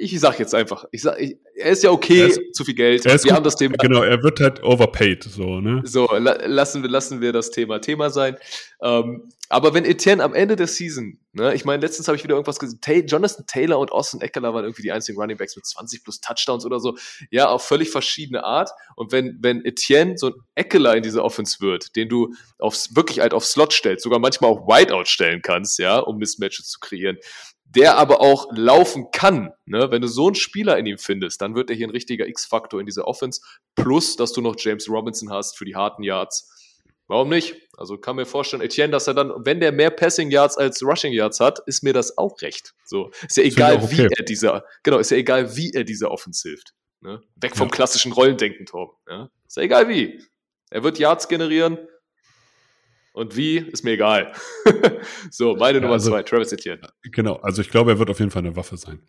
[0.00, 3.04] ich sag jetzt einfach, ich sag, ich, er ist ja okay, ist, zu viel Geld.
[3.04, 3.76] wir gut, haben das Thema.
[3.78, 5.82] Genau, er wird halt overpaid, so, ne?
[5.84, 8.36] So, la, lassen wir, lassen wir das Thema Thema sein.
[8.82, 12.34] Ähm, aber wenn Etienne am Ende der Season, ne, ich meine, letztens habe ich wieder
[12.34, 15.66] irgendwas gesehen, Tay, Jonathan Taylor und Austin Eckler waren irgendwie die einzigen Running Backs mit
[15.66, 16.96] 20 plus Touchdowns oder so.
[17.30, 18.70] Ja, auf völlig verschiedene Art.
[18.96, 23.20] Und wenn, wenn Etienne so ein Eckler in dieser Offense wird, den du aufs, wirklich
[23.20, 27.18] halt auf Slot stellst, sogar manchmal auch Wideout stellen kannst, ja, um Mismatches zu kreieren,
[27.74, 29.50] der aber auch laufen kann.
[29.66, 29.90] Ne?
[29.90, 32.80] Wenn du so einen Spieler in ihm findest, dann wird er hier ein richtiger X-Faktor
[32.80, 33.40] in dieser Offense.
[33.74, 36.50] Plus, dass du noch James Robinson hast für die harten Yards.
[37.06, 37.54] Warum nicht?
[37.76, 41.12] Also kann mir vorstellen, Etienne, dass er dann, wenn der mehr Passing Yards als Rushing
[41.12, 42.74] Yards hat, ist mir das auch recht.
[42.84, 43.90] So ist ja egal, okay.
[43.90, 46.72] wie er dieser, genau, ist ja egal, wie er dieser Offense hilft.
[47.00, 47.20] Ne?
[47.36, 47.74] Weg vom ja.
[47.74, 48.90] klassischen Rollendenken, Tom.
[49.08, 49.28] Ja?
[49.46, 50.22] Ist ja egal wie.
[50.70, 51.78] Er wird Yards generieren,
[53.14, 54.32] und wie, ist mir egal.
[55.30, 56.80] so, meine Nummer also, zwei, Travis Etienne.
[57.04, 59.00] Genau, also ich glaube, er wird auf jeden Fall eine Waffe sein.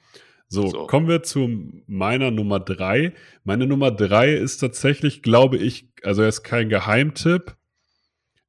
[0.48, 1.50] So, so, kommen wir zu
[1.88, 3.14] meiner Nummer drei.
[3.44, 7.56] Meine Nummer drei ist tatsächlich, glaube ich, also er ist kein Geheimtipp.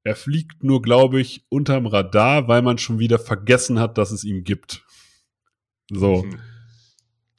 [0.06, 4.22] Er fliegt nur, glaube ich, unterm Radar, weil man schon wieder vergessen hat, dass es
[4.22, 4.84] ihn gibt.
[5.90, 6.22] So.
[6.22, 6.38] Mhm.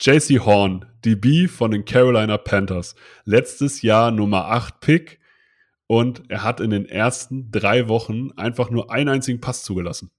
[0.01, 2.95] JC Horn, DB von den Carolina Panthers.
[3.23, 5.21] Letztes Jahr Nummer 8 Pick
[5.87, 10.11] und er hat in den ersten drei Wochen einfach nur einen einzigen Pass zugelassen.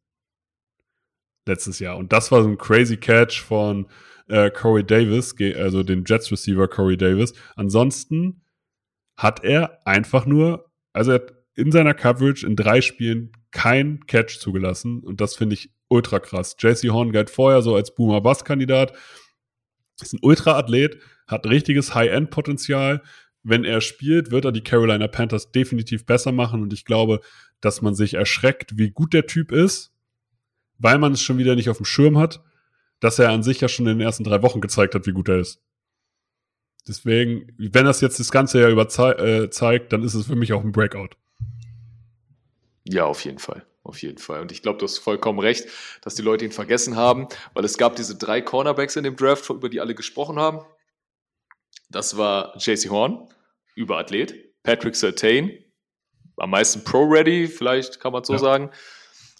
[1.44, 1.98] Letztes Jahr.
[1.98, 3.88] Und das war so ein crazy Catch von
[4.28, 7.34] äh, Corey Davis, also den Jets Receiver Corey Davis.
[7.56, 8.40] Ansonsten
[9.18, 14.38] hat er einfach nur, also er hat in seiner Coverage in drei Spielen kein Catch
[14.38, 15.00] zugelassen.
[15.00, 16.56] Und das finde ich ultra krass.
[16.58, 18.92] JC Horn galt vorher so als Boomer-Bass-Kandidat.
[20.00, 23.02] Ist ein Ultra-Athlet, hat richtiges High-End-Potenzial,
[23.42, 26.62] wenn er spielt, wird er die Carolina Panthers definitiv besser machen.
[26.62, 27.20] Und ich glaube,
[27.60, 29.92] dass man sich erschreckt, wie gut der Typ ist,
[30.78, 32.40] weil man es schon wieder nicht auf dem Schirm hat,
[33.00, 35.28] dass er an sich ja schon in den ersten drei Wochen gezeigt hat, wie gut
[35.28, 35.60] er ist.
[36.86, 38.86] Deswegen, wenn das jetzt das ganze Jahr über
[39.18, 41.16] äh, zeigt, dann ist es für mich auch ein Breakout.
[42.88, 43.66] Ja, auf jeden Fall.
[43.82, 44.40] Auf jeden Fall.
[44.40, 45.66] Und ich glaube, du hast vollkommen recht,
[46.02, 49.48] dass die Leute ihn vergessen haben, weil es gab diese drei Cornerbacks in dem Draft,
[49.48, 50.60] über die alle gesprochen haben.
[51.90, 53.28] Das war JC Horn,
[53.74, 54.34] Überathlet.
[54.62, 55.64] Patrick Sertain,
[56.36, 58.38] am meisten Pro-Ready, vielleicht kann man so ja.
[58.38, 58.70] sagen.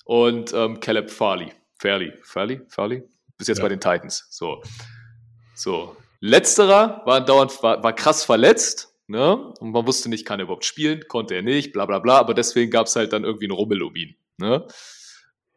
[0.05, 1.53] Und ähm, Caleb Farley.
[1.79, 3.03] Fairley, Fairley, Fairley?
[3.37, 3.65] Bis jetzt ja.
[3.65, 4.27] bei den Titans.
[4.31, 4.63] So.
[5.55, 5.97] So.
[6.21, 9.53] Letzterer war dauernd, war, war krass verletzt, ne?
[9.61, 12.35] Und man wusste nicht, kann er überhaupt spielen, konnte er nicht, bla bla bla, aber
[12.35, 13.95] deswegen gab es halt dann irgendwie einen Rummel um.
[14.39, 14.67] Ne?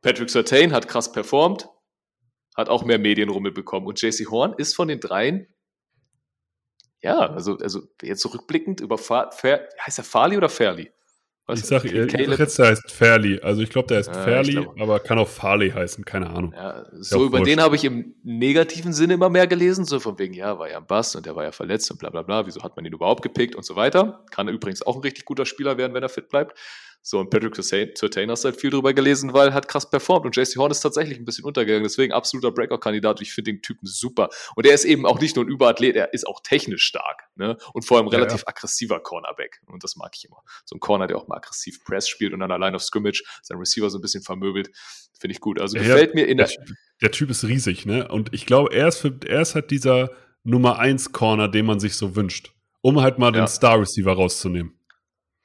[0.02, 1.70] Patrick Sertain hat krass performt,
[2.56, 3.86] hat auch mehr Medienrummel bekommen.
[3.86, 5.48] Und JC Horn ist von den dreien
[7.02, 10.92] ja, also, also jetzt zurückblickend über Fa Fair, heißt er Farley oder Fairley?
[11.60, 13.40] Ich sage sag jetzt, der heißt Fairly.
[13.42, 16.54] Also ich glaube, der heißt ja, Fairly, aber kann auch Farley heißen, keine Ahnung.
[16.56, 20.34] Ja, so über den habe ich im negativen Sinne immer mehr gelesen, so von wegen,
[20.34, 22.64] ja, war ja ein Bass und der war ja verletzt und bla bla bla, wieso
[22.64, 24.24] hat man ihn überhaupt gepickt und so weiter.
[24.32, 26.58] Kann übrigens auch ein richtig guter Spieler werden, wenn er fit bleibt.
[27.04, 30.26] So, und Patrick Surtain hast du halt viel drüber gelesen, weil hat krass performt.
[30.26, 31.84] Und JC Horn ist tatsächlich ein bisschen untergegangen.
[31.84, 33.22] Deswegen absoluter Breakout-Kandidat.
[33.22, 34.30] Ich finde den Typen super.
[34.56, 37.24] Und er ist eben auch nicht nur ein Überathlet, er ist auch technisch stark.
[37.36, 37.58] Ne?
[37.74, 38.48] Und vor allem relativ ja, ja.
[38.50, 39.62] aggressiver Cornerback.
[39.66, 40.44] Und das mag ich immer.
[40.66, 43.58] So ein Corner, der auch mal aggressiv Press spielt und dann allein auf Scrimmage sein
[43.58, 44.70] Receiver so ein bisschen vermöbelt.
[45.20, 45.60] Finde ich gut.
[45.60, 46.66] Also ja, gefällt mir in der, der.
[47.02, 48.08] Der Typ ist riesig, ne?
[48.08, 50.12] Und ich glaube, er ist, für, er ist halt dieser
[50.44, 52.54] Nummer 1 Corner, den man sich so wünscht.
[52.82, 54.74] Um halt mal den Star Receiver rauszunehmen.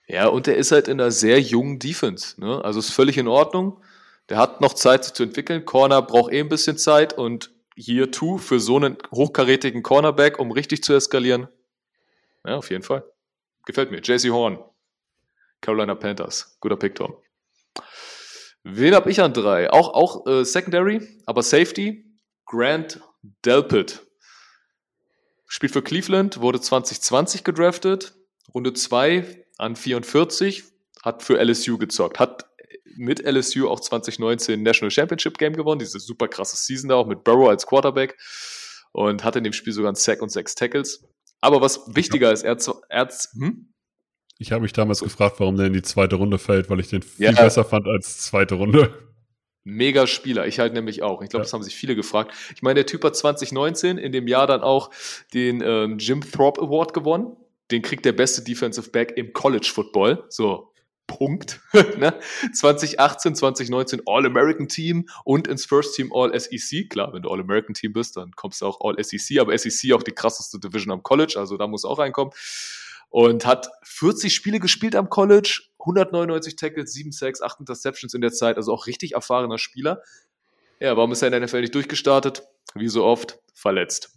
[0.08, 2.40] Ja, und der ist halt in einer sehr jungen Defense.
[2.40, 2.64] Ne?
[2.64, 3.82] Also ist völlig in Ordnung.
[4.28, 5.64] Der hat noch Zeit, sich zu entwickeln.
[5.64, 10.50] Corner braucht eh ein bisschen Zeit und Year 2 für so einen hochkarätigen Cornerback, um
[10.50, 11.48] richtig zu eskalieren.
[12.44, 13.04] Ja, auf jeden Fall.
[13.66, 14.00] Gefällt mir.
[14.00, 14.58] JC Horn.
[15.60, 16.56] Carolina Panthers.
[16.60, 17.16] Guter Pick, Tom.
[18.62, 19.70] Wen habe ich an drei?
[19.70, 22.04] Auch, auch äh, Secondary, aber Safety.
[22.46, 23.00] Grant
[23.44, 24.02] Delpit.
[25.46, 28.14] Spielt für Cleveland, wurde 2020 gedraftet.
[28.54, 30.64] Runde 2 an 44,
[31.02, 32.46] hat für LSU gezockt, hat
[32.96, 37.24] mit LSU auch 2019 National Championship Game gewonnen, diese super krasse Season da auch mit
[37.24, 38.16] Burrow als Quarterback
[38.92, 41.04] und hat in dem Spiel sogar einen Sack und sechs Tackles.
[41.40, 42.56] Aber was wichtiger ist, er,
[42.88, 43.72] er hm?
[44.38, 47.02] Ich habe mich damals gefragt, warum der in die zweite Runde fällt, weil ich den
[47.02, 47.32] viel ja.
[47.32, 48.92] besser fand als zweite Runde.
[49.64, 51.22] Mega Spieler, ich halt nämlich auch.
[51.22, 51.44] Ich glaube, ja.
[51.44, 52.32] das haben sich viele gefragt.
[52.54, 54.90] Ich meine, der Typ hat 2019 in dem Jahr dann auch
[55.32, 57.36] den ähm, Jim Thorpe Award gewonnen
[57.70, 60.24] den kriegt der beste Defensive Back im College Football.
[60.28, 60.72] So,
[61.06, 61.60] Punkt.
[61.72, 62.18] ne?
[62.52, 66.90] 2018, 2019 All-American Team und ins First Team All-SEC.
[66.90, 70.12] Klar, wenn du All-American Team bist, dann kommst du auch All-SEC, aber SEC auch die
[70.12, 72.32] krasseste Division am College, also da muss auch reinkommen.
[73.08, 78.32] Und hat 40 Spiele gespielt am College, 199 Tackles, 7 Sacks, 8 Interceptions in der
[78.32, 80.02] Zeit, also auch richtig erfahrener Spieler.
[80.80, 82.42] Ja, warum ist er in der NFL nicht durchgestartet?
[82.74, 84.15] Wie so oft, verletzt.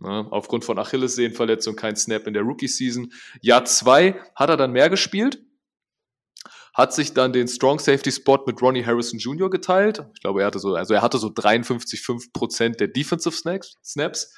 [0.00, 0.26] Ne?
[0.30, 3.12] Aufgrund von Achillessehnenverletzung kein Snap in der Rookie-Season.
[3.40, 5.40] Jahr zwei hat er dann mehr gespielt,
[6.74, 9.48] hat sich dann den Strong Safety Spot mit Ronnie Harrison Jr.
[9.48, 10.04] geteilt.
[10.14, 13.78] Ich glaube, er hatte so, also er hatte so 53,5% der Defensive Snaps.
[13.84, 14.34] Snaps.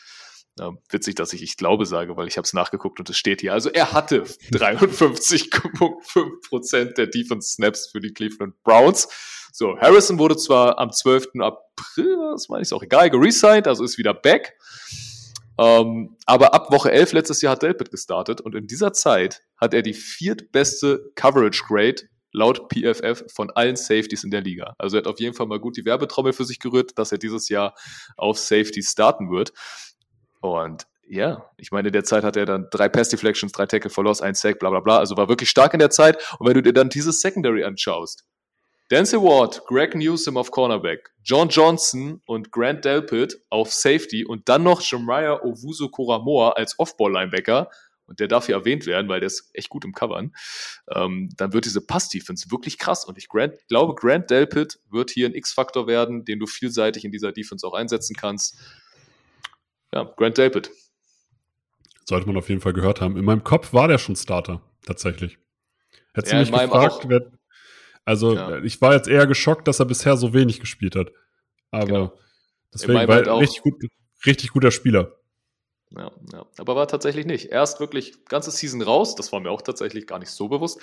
[0.59, 3.43] Ja, witzig, dass ich ich glaube sage, weil ich habe es nachgeguckt und es steht
[3.43, 3.53] hier.
[3.53, 9.07] Also er hatte 53,5% der Defense Snaps für die Cleveland Browns.
[9.53, 11.41] So, Harrison wurde zwar am 12.
[11.41, 14.55] April, das meine ich auch egal, geresigned, also ist wieder back.
[15.59, 19.73] Ähm, aber ab Woche 11 letztes Jahr hat Delpit gestartet und in dieser Zeit hat
[19.75, 24.75] er die viertbeste Coverage Grade laut PFF von allen Safeties in der Liga.
[24.79, 27.19] Also er hat auf jeden Fall mal gut die Werbetrommel für sich gerührt, dass er
[27.19, 27.75] dieses Jahr
[28.17, 29.53] auf Safety starten wird.
[30.41, 33.91] Und ja, ich meine, in der Zeit hat er dann drei Pass Deflections, drei Tackle
[33.91, 34.99] for Loss, ein Sack, bla bla bla.
[34.99, 36.17] Also war wirklich stark in der Zeit.
[36.39, 38.25] Und wenn du dir dann dieses Secondary anschaust,
[38.89, 44.63] Dance Ward, Greg Newsom auf Cornerback, John Johnson und Grant Delpit auf Safety und dann
[44.63, 47.69] noch Shemaya Owusu Koramoa als Off-Ball-Linebacker,
[48.07, 50.35] und der darf hier erwähnt werden, weil der ist echt gut im Covern,
[50.95, 53.05] ähm, dann wird diese Pass-Defense wirklich krass.
[53.05, 57.13] Und ich Grant, glaube, Grant Delpit wird hier ein X-Faktor werden, den du vielseitig in
[57.13, 58.59] dieser Defense auch einsetzen kannst.
[59.93, 60.71] Ja, Grant Delpit.
[62.05, 63.17] Sollte man auf jeden Fall gehört haben.
[63.17, 65.39] In meinem Kopf war der schon Starter, tatsächlich.
[66.15, 67.33] Hättest ja, du mich gefragt, wer,
[68.07, 68.63] also ja.
[68.63, 71.13] ich war jetzt eher geschockt, dass er bisher so wenig gespielt hat.
[71.73, 72.13] Aber genau.
[72.73, 73.75] deswegen war halt richtig, gut,
[74.25, 75.17] richtig guter Spieler.
[75.91, 77.47] Ja, ja, aber war tatsächlich nicht.
[77.47, 80.81] Erst wirklich ganze Season raus, das war mir auch tatsächlich gar nicht so bewusst.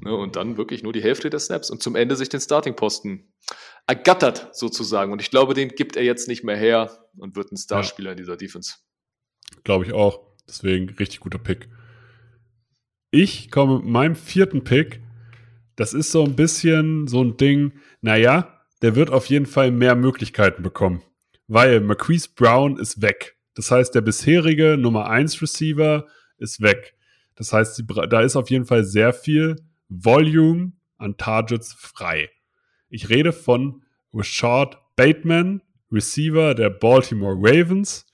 [0.00, 3.32] Ne, und dann wirklich nur die Hälfte der Snaps und zum Ende sich den Starting-Posten
[3.86, 5.12] ergattert sozusagen.
[5.12, 8.12] Und ich glaube, den gibt er jetzt nicht mehr her und wird ein Starspieler ja.
[8.12, 8.74] in dieser Defense.
[9.62, 10.20] Glaube ich auch.
[10.48, 11.68] Deswegen richtig guter Pick.
[13.12, 15.03] Ich komme mit meinem vierten Pick
[15.76, 19.94] das ist so ein bisschen so ein Ding, naja, der wird auf jeden Fall mehr
[19.94, 21.02] Möglichkeiten bekommen,
[21.46, 23.36] weil Marquise Brown ist weg.
[23.54, 26.06] Das heißt, der bisherige Nummer 1 Receiver
[26.38, 26.94] ist weg.
[27.36, 29.56] Das heißt, da ist auf jeden Fall sehr viel
[29.88, 32.30] Volume an Targets frei.
[32.88, 33.82] Ich rede von
[34.12, 38.06] Rashad Bateman, Receiver der Baltimore Ravens,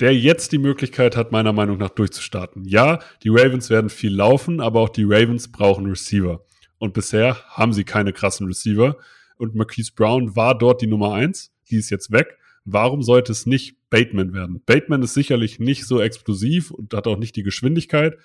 [0.00, 2.64] der jetzt die Möglichkeit hat, meiner Meinung nach durchzustarten.
[2.64, 6.44] Ja, die Ravens werden viel laufen, aber auch die Ravens brauchen Receiver.
[6.78, 8.96] Und bisher haben sie keine krassen Receiver.
[9.36, 11.52] Und Marquise Brown war dort die Nummer eins.
[11.70, 12.38] Die ist jetzt weg.
[12.64, 14.62] Warum sollte es nicht Bateman werden?
[14.64, 18.18] Bateman ist sicherlich nicht so explosiv und hat auch nicht die Geschwindigkeit,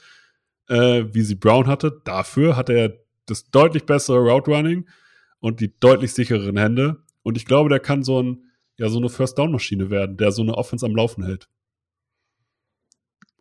[0.67, 2.01] äh, wie sie Brown hatte.
[2.03, 4.87] Dafür hat er das deutlich bessere Route Running
[5.39, 7.03] und die deutlich sichereren Hände.
[7.21, 8.43] Und ich glaube, der kann so ein,
[8.77, 11.47] ja, so eine First Down Maschine werden, der so eine Offense am Laufen hält.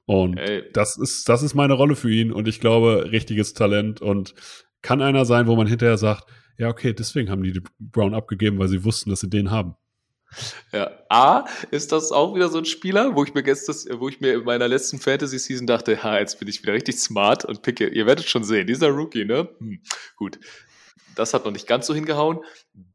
[0.04, 0.64] Und Ey.
[0.72, 4.34] das ist, das ist meine Rolle für ihn und ich glaube, richtiges Talent und
[4.82, 6.24] kann einer sein, wo man hinterher sagt,
[6.58, 9.74] ja, okay, deswegen haben die Brown abgegeben, weil sie wussten, dass sie den haben.
[10.72, 10.90] Ja.
[11.08, 14.34] A, ist das auch wieder so ein Spieler, wo ich mir gestern, wo ich mir
[14.34, 18.06] in meiner letzten Fantasy-Season dachte, ha, jetzt bin ich wieder richtig smart und picke, ihr
[18.06, 19.48] werdet schon sehen, dieser Rookie, ne?
[19.58, 19.82] Hm,
[20.16, 20.38] gut.
[21.14, 22.40] Das hat noch nicht ganz so hingehauen.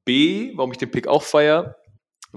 [0.04, 1.76] B, warum ich den Pick auch feier,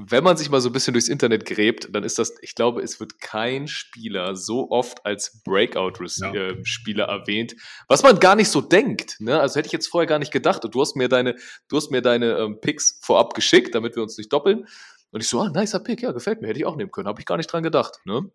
[0.09, 2.83] wenn man sich mal so ein bisschen durchs Internet gräbt, dann ist das, ich glaube,
[2.83, 7.19] es wird kein Spieler so oft als Breakout-Spieler Ja.
[7.19, 7.55] erwähnt,
[7.89, 9.17] was man gar nicht so denkt.
[9.21, 9.41] Ne?
[9.41, 10.65] Also hätte ich jetzt vorher gar nicht gedacht.
[10.65, 11.37] Und du hast mir deine,
[11.69, 14.67] du hast mir deine ähm, Picks vorab geschickt, damit wir uns nicht doppeln.
[15.11, 17.21] Und ich so, ah, nicer Pick, ja, gefällt mir, hätte ich auch nehmen können, habe
[17.21, 18.01] ich gar nicht dran gedacht.
[18.05, 18.31] Ne?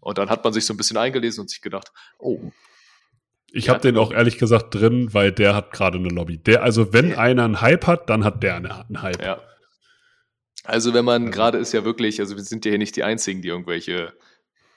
[0.00, 2.40] Und dann hat man sich so ein bisschen eingelesen und sich gedacht, oh,
[3.50, 3.72] Ich Ja.
[3.74, 6.36] habe den auch ehrlich gesagt drin, weil der hat gerade eine Lobby.
[6.36, 7.18] Der, also wenn Ja.
[7.18, 9.22] einer einen Hype hat, dann hat der eine, einen Hype.
[9.22, 9.40] Ja.
[10.68, 13.02] Also wenn man Also- gerade ist ja wirklich, also wir sind ja hier nicht die
[13.02, 14.12] Einzigen, die irgendwelche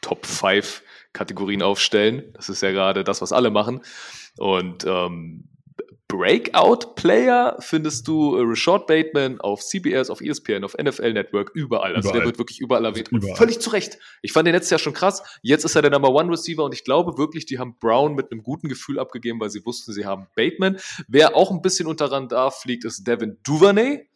[0.02, 0.82] Top 5
[1.14, 2.32] Kategorien aufstellen.
[2.34, 3.82] Das ist ja gerade das, was alle machen.
[4.38, 5.50] Und ähm,
[6.08, 11.96] Breakout-Player findest du äh, Rashad Bateman auf CBS, auf ESPN, auf NFL Network, überall.
[11.96, 12.26] Also der Überall.
[12.28, 13.12] wird wirklich überall erwähnt.
[13.12, 13.38] Und Überall.
[13.38, 13.98] völlig zu Recht.
[14.22, 15.24] Ich fand den letztes Jahr schon krass.
[15.42, 18.32] Jetzt ist er der Number One Receiver und ich glaube wirklich, die haben Brown mit
[18.32, 20.78] einem guten Gefühl abgegeben, weil sie wussten, sie haben Bateman.
[21.08, 24.08] Wer auch ein bisschen unter Radar fliegt, ist Devin Duvernay.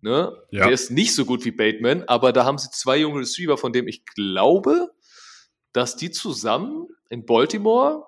[0.00, 0.36] Ne?
[0.50, 0.64] Ja.
[0.64, 3.72] Der ist nicht so gut wie Bateman, aber da haben sie zwei junge Receiver, von
[3.72, 4.90] denen ich glaube,
[5.72, 8.04] dass die zusammen in Baltimore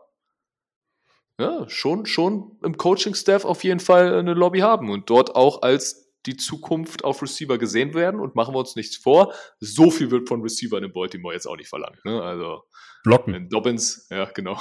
[1.38, 6.10] ja, schon, schon im Coaching-Staff auf jeden Fall eine Lobby haben und dort auch als
[6.26, 9.32] die Zukunft auf Receiver gesehen werden und machen wir uns nichts vor.
[9.58, 12.04] So viel wird von Receivern in Baltimore jetzt auch nicht verlangt.
[12.04, 12.22] Ne?
[12.22, 12.64] Also
[13.04, 13.34] Blocken.
[13.34, 14.60] in Dobbins, ja, genau.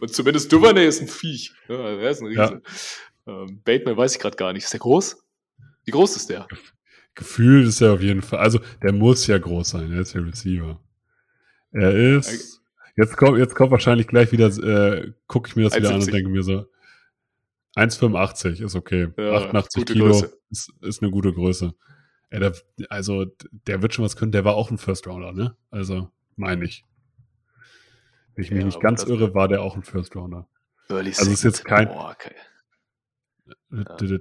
[0.00, 1.52] Und zumindest Duvernay ist ein Viech.
[1.68, 2.62] Ja, also er ist ein Riese.
[3.26, 4.64] Ähm, Bateman weiß ich gerade gar nicht.
[4.64, 5.16] Ist der groß?
[5.88, 6.46] Wie groß ist der?
[7.14, 8.40] Gefühl ist er auf jeden Fall.
[8.40, 9.90] Also der muss ja groß sein.
[9.90, 10.78] Er ist ja Receiver.
[11.72, 12.60] Er ist.
[12.94, 16.04] Jetzt kommt, jetzt kommt wahrscheinlich gleich wieder, äh, gucke ich mir das wieder an 1,70.
[16.04, 16.66] und denke mir so,
[17.74, 19.08] 1,85 ist okay.
[19.16, 21.72] Ja, 88 gute Kilo ist, ist eine gute Größe.
[22.30, 22.52] Ja, der,
[22.90, 23.24] also,
[23.66, 24.32] der wird schon was können.
[24.32, 25.56] Der war auch ein First Rounder, ne?
[25.70, 26.84] Also, meine ich.
[28.34, 30.48] Wenn ich mich Ja, nicht ganz irre, war der auch ein First Rounder.
[30.90, 32.34] Early Also ist jetzt kein- Boah, okay.
[34.00, 34.20] D-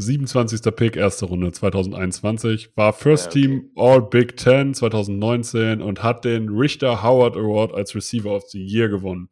[0.00, 0.60] 27.
[0.74, 3.40] Pick, erste Runde 2021, war First Ja, okay.
[3.40, 8.62] Team All Big Ten 2019 und hat den Richter Howard Award als Receiver of the
[8.62, 9.28] Year gewonnen.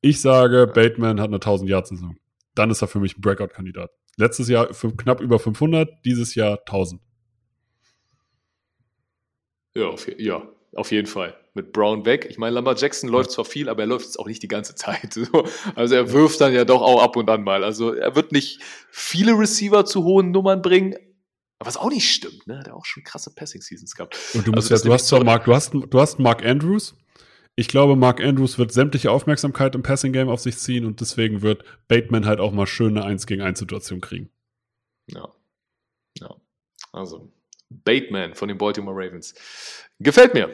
[0.00, 2.16] Ich sage, Bateman hat eine 1000 Yard Saison.
[2.54, 3.90] Dann ist er für mich ein Breakout-Kandidat.
[4.16, 7.00] Letztes Jahr knapp über 500, dieses Jahr 1000.
[9.74, 10.42] Ja, auf, ja,
[10.74, 11.34] auf jeden Fall.
[11.54, 12.26] Mit Brown weg.
[12.30, 14.74] Ich meine, Lamar Jackson läuft zwar viel, aber er läuft jetzt auch nicht die ganze
[14.74, 15.12] Zeit.
[15.32, 15.46] So.
[15.74, 17.62] Also er wirft dann ja doch auch ab und an mal.
[17.62, 18.60] Also er wird nicht
[18.90, 20.96] viele Receiver zu hohen Nummern bringen,
[21.64, 22.46] was auch nicht stimmt.
[22.46, 22.58] Ne?
[22.58, 24.16] Hat auch schon krasse Passing-Seasons gehabt.
[24.34, 25.24] Und du Also ja, du hast zwar.
[25.24, 26.94] Mark, du hast, du hast Mark Andrews.
[27.54, 31.42] Ich glaube, Mark Andrews wird sämtliche Aufmerksamkeit im Passing Game auf sich ziehen und deswegen
[31.42, 34.30] wird Bateman halt auch mal schöne 1 gegen 1 Situation kriegen.
[35.06, 35.28] Ja.
[36.18, 36.34] ja.
[36.92, 37.30] Also,
[37.68, 39.34] Bateman von den Baltimore Ravens.
[39.98, 40.50] Gefällt mir.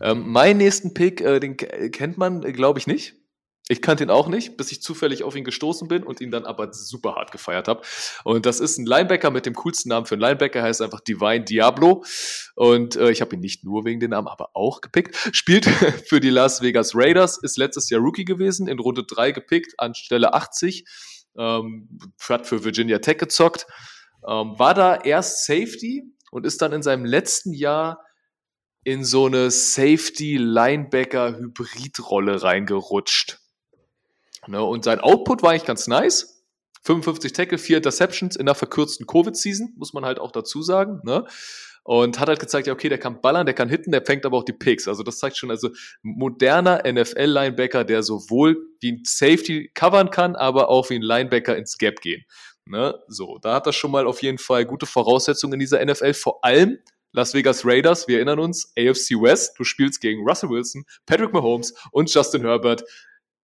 [0.00, 3.14] Ähm, meinen nächsten Pick, äh, den kennt man, äh, glaube ich, nicht.
[3.68, 6.44] Ich kannte ihn auch nicht, bis ich zufällig auf ihn gestoßen bin und ihn dann
[6.44, 7.82] aber super hart gefeiert habe.
[8.22, 11.44] Und das ist ein Linebacker mit dem coolsten Namen für einen Linebacker, heißt einfach Divine
[11.44, 12.04] Diablo.
[12.54, 15.16] Und äh, ich habe ihn nicht nur wegen den Namen, aber auch gepickt.
[15.32, 15.66] Spielt
[16.06, 19.94] für die Las Vegas Raiders, ist letztes Jahr Rookie gewesen, in Runde 3 gepickt, an
[19.94, 20.84] Stelle 80.
[21.36, 21.88] Ähm,
[22.28, 23.66] hat für Virginia Tech gezockt.
[24.28, 28.05] Ähm, war da erst Safety und ist dann in seinem letzten Jahr
[28.86, 33.40] in so eine Safety-Linebacker-Hybrid-Rolle reingerutscht.
[34.46, 36.44] Ne, und sein Output war eigentlich ganz nice.
[36.84, 41.00] 55 Tackle, 4 Interceptions in einer verkürzten Covid-Season, muss man halt auch dazu sagen.
[41.02, 41.24] Ne?
[41.82, 44.38] Und hat halt gezeigt, ja, okay, der kann ballern, der kann hitten, der fängt aber
[44.38, 44.86] auch die Picks.
[44.86, 45.70] Also das zeigt schon, also
[46.02, 51.76] moderner NFL-Linebacker, der sowohl wie ein Safety covern kann, aber auch wie ein Linebacker ins
[51.76, 52.24] Gap gehen.
[52.66, 52.94] Ne?
[53.08, 56.14] So, da hat er schon mal auf jeden Fall gute Voraussetzungen in dieser NFL.
[56.14, 56.78] Vor allem
[57.12, 61.74] Las Vegas Raiders, wir erinnern uns, AFC West, du spielst gegen Russell Wilson, Patrick Mahomes
[61.92, 62.84] und Justin Herbert.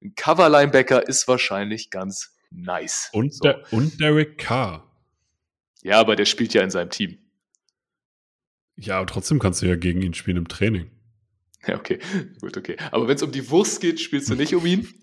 [0.02, 3.08] Ein Cover-Linebacker ist wahrscheinlich ganz nice.
[3.12, 3.44] Und, So.
[3.44, 4.90] der, und Derek Carr.
[5.82, 7.18] Ja, aber der spielt ja in seinem Team.
[8.76, 10.90] Ja, aber trotzdem kannst du ja gegen ihn spielen im Training.
[11.66, 11.98] Ja, okay,
[12.40, 12.76] gut, okay.
[12.90, 14.88] Aber wenn es um die Wurst geht, spielst du nicht um ihn.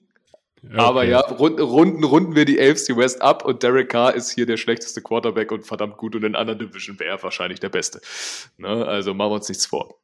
[0.61, 1.11] Ja, Aber okay.
[1.11, 4.57] ja, runden, runden, runden wir die AFC West ab und Derek Carr ist hier der
[4.57, 8.01] schlechteste Quarterback und verdammt gut und in anderen Division wäre er wahrscheinlich der Beste.
[8.57, 8.85] Ne?
[8.85, 9.99] Also machen wir uns nichts vor.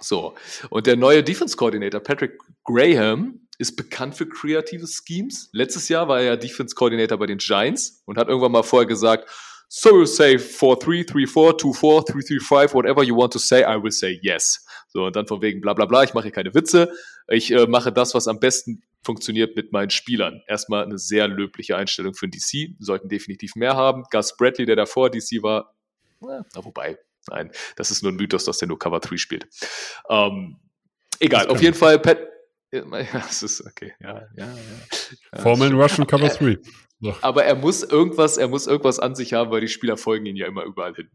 [0.00, 0.34] So,
[0.70, 5.48] und der neue Defense Coordinator Patrick Graham ist bekannt für kreative Schemes.
[5.52, 8.86] Letztes Jahr war er ja Defense Coordinator bei den Giants und hat irgendwann mal vorher
[8.86, 9.30] gesagt,
[9.68, 14.20] So you say 4-3, 3-4, 2-4, 3-3-5, whatever you want to say, I will say
[14.22, 14.64] yes.
[14.88, 16.92] So, und dann von wegen bla bla bla, ich mache hier keine Witze.
[17.28, 20.42] Ich äh, mache das, was am besten funktioniert mit meinen Spielern.
[20.46, 24.02] Erstmal eine sehr löbliche Einstellung für DC, sollten definitiv mehr haben.
[24.10, 25.72] Gus Bradley, der davor DC war,
[26.20, 26.98] na, wobei,
[27.30, 29.46] nein, das ist nur ein Mythos, dass der nur Cover 3 spielt.
[30.10, 30.58] Ähm,
[31.20, 32.18] egal, auf jeden Fall, Pat,
[32.72, 32.84] ja,
[33.28, 35.38] es ist okay, ja, ja, ja.
[35.40, 36.58] Foreman Russian Cover 3.
[37.00, 37.14] So.
[37.20, 40.36] Aber er muss irgendwas, er muss irgendwas an sich haben, weil die Spieler folgen ihn
[40.36, 41.10] ja immer überall hin.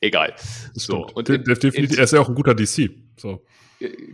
[0.00, 0.34] Egal.
[0.74, 2.90] So, und in, definitiv, in, er ist ja auch ein guter DC.
[3.18, 3.44] So.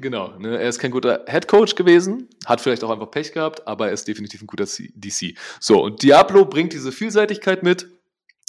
[0.00, 0.58] Genau, ne?
[0.58, 3.92] er ist kein guter Head Coach gewesen, hat vielleicht auch einfach Pech gehabt, aber er
[3.92, 5.36] ist definitiv ein guter DC.
[5.60, 7.88] So, und Diablo bringt diese Vielseitigkeit mit,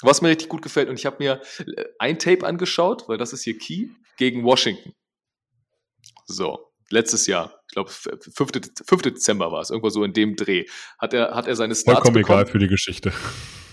[0.01, 0.89] was mir richtig gut gefällt.
[0.89, 4.93] Und ich habe mir äh, ein Tape angeschaut, weil das ist hier Key, gegen Washington.
[6.25, 8.51] So, letztes Jahr, ich glaube, 5.
[8.86, 9.01] 5.
[9.01, 10.65] Dezember war es, irgendwo so in dem Dreh,
[10.99, 12.41] hat er, hat er seine Starts Vollkommen bekommen.
[12.41, 13.12] egal für die Geschichte.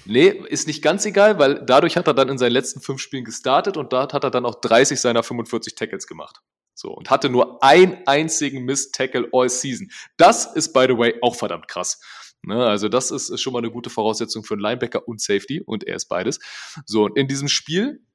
[0.06, 3.24] Nee, ist nicht ganz egal, weil dadurch hat er dann in seinen letzten fünf Spielen
[3.24, 6.40] gestartet und dort hat er dann auch 30 seiner 45 Tackles gemacht.
[6.78, 9.90] So, und hatte nur einen einzigen Miss-Tackle all season.
[10.16, 12.00] Das ist, by the way, auch verdammt krass.
[12.42, 15.60] Ne, also, das ist, ist schon mal eine gute Voraussetzung für einen Linebacker und Safety
[15.60, 16.38] und er ist beides.
[16.86, 18.06] So, und in diesem Spiel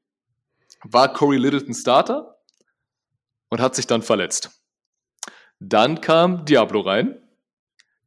[0.82, 2.39] war Corey Littleton Starter
[3.49, 4.49] und hat sich dann verletzt.
[5.60, 7.21] Dann kam Diablo rein.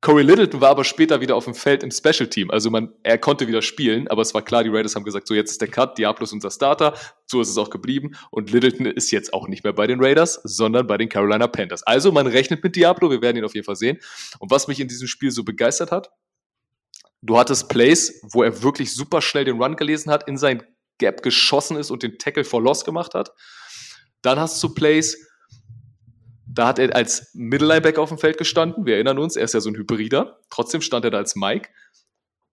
[0.07, 2.49] Corey Littleton war aber später wieder auf dem Feld im Special Team.
[2.53, 5.35] Also man, er konnte wieder spielen, aber es war klar, die Raiders haben gesagt, so
[5.35, 6.95] jetzt ist der Cut, Diablo ist unser Starter.
[7.27, 8.13] So ist es auch geblieben.
[8.31, 11.83] Und Littleton ist jetzt auch nicht mehr bei den Raiders, sondern bei den Carolina Panthers.
[11.83, 13.99] Also man rechnet mit Diablo, wir werden ihn auf jeden Fall sehen.
[14.39, 16.13] Und was mich in diesem Spiel so begeistert hat,
[17.21, 20.63] du hattest Plays, wo er wirklich super schnell den Run gelesen hat, in sein
[20.99, 23.33] Gap geschossen ist und den Tackle for Loss gemacht hat.
[24.23, 25.26] Dann hast du Plays,
[26.57, 28.87] da hat er als Mittellinebacker auf dem Feld gestanden.
[28.87, 30.41] Wir erinnern uns, er ist ja so ein Hybrider.
[30.49, 31.69] Trotzdem stand er da als Mike.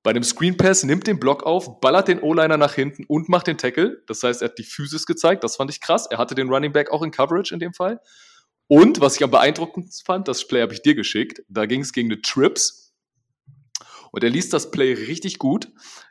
[0.03, 3.47] Bei dem Screen Pass nimmt den Block auf, ballert den O-Liner nach hinten und macht
[3.47, 4.03] den Tackle.
[4.07, 5.45] Das heißt, er hat die Physis gezeigt.
[5.45, 6.07] Das fand ich krass.
[6.07, 8.01] Er hatte den Running Back auch in Coverage in dem Fall.
[8.67, 11.41] Und was ich am beeindruckendsten fand, das Play habe ich dir geschickt.
[11.47, 12.93] Da ging es gegen eine Trips.
[14.11, 15.69] Und er liest das Play richtig gut.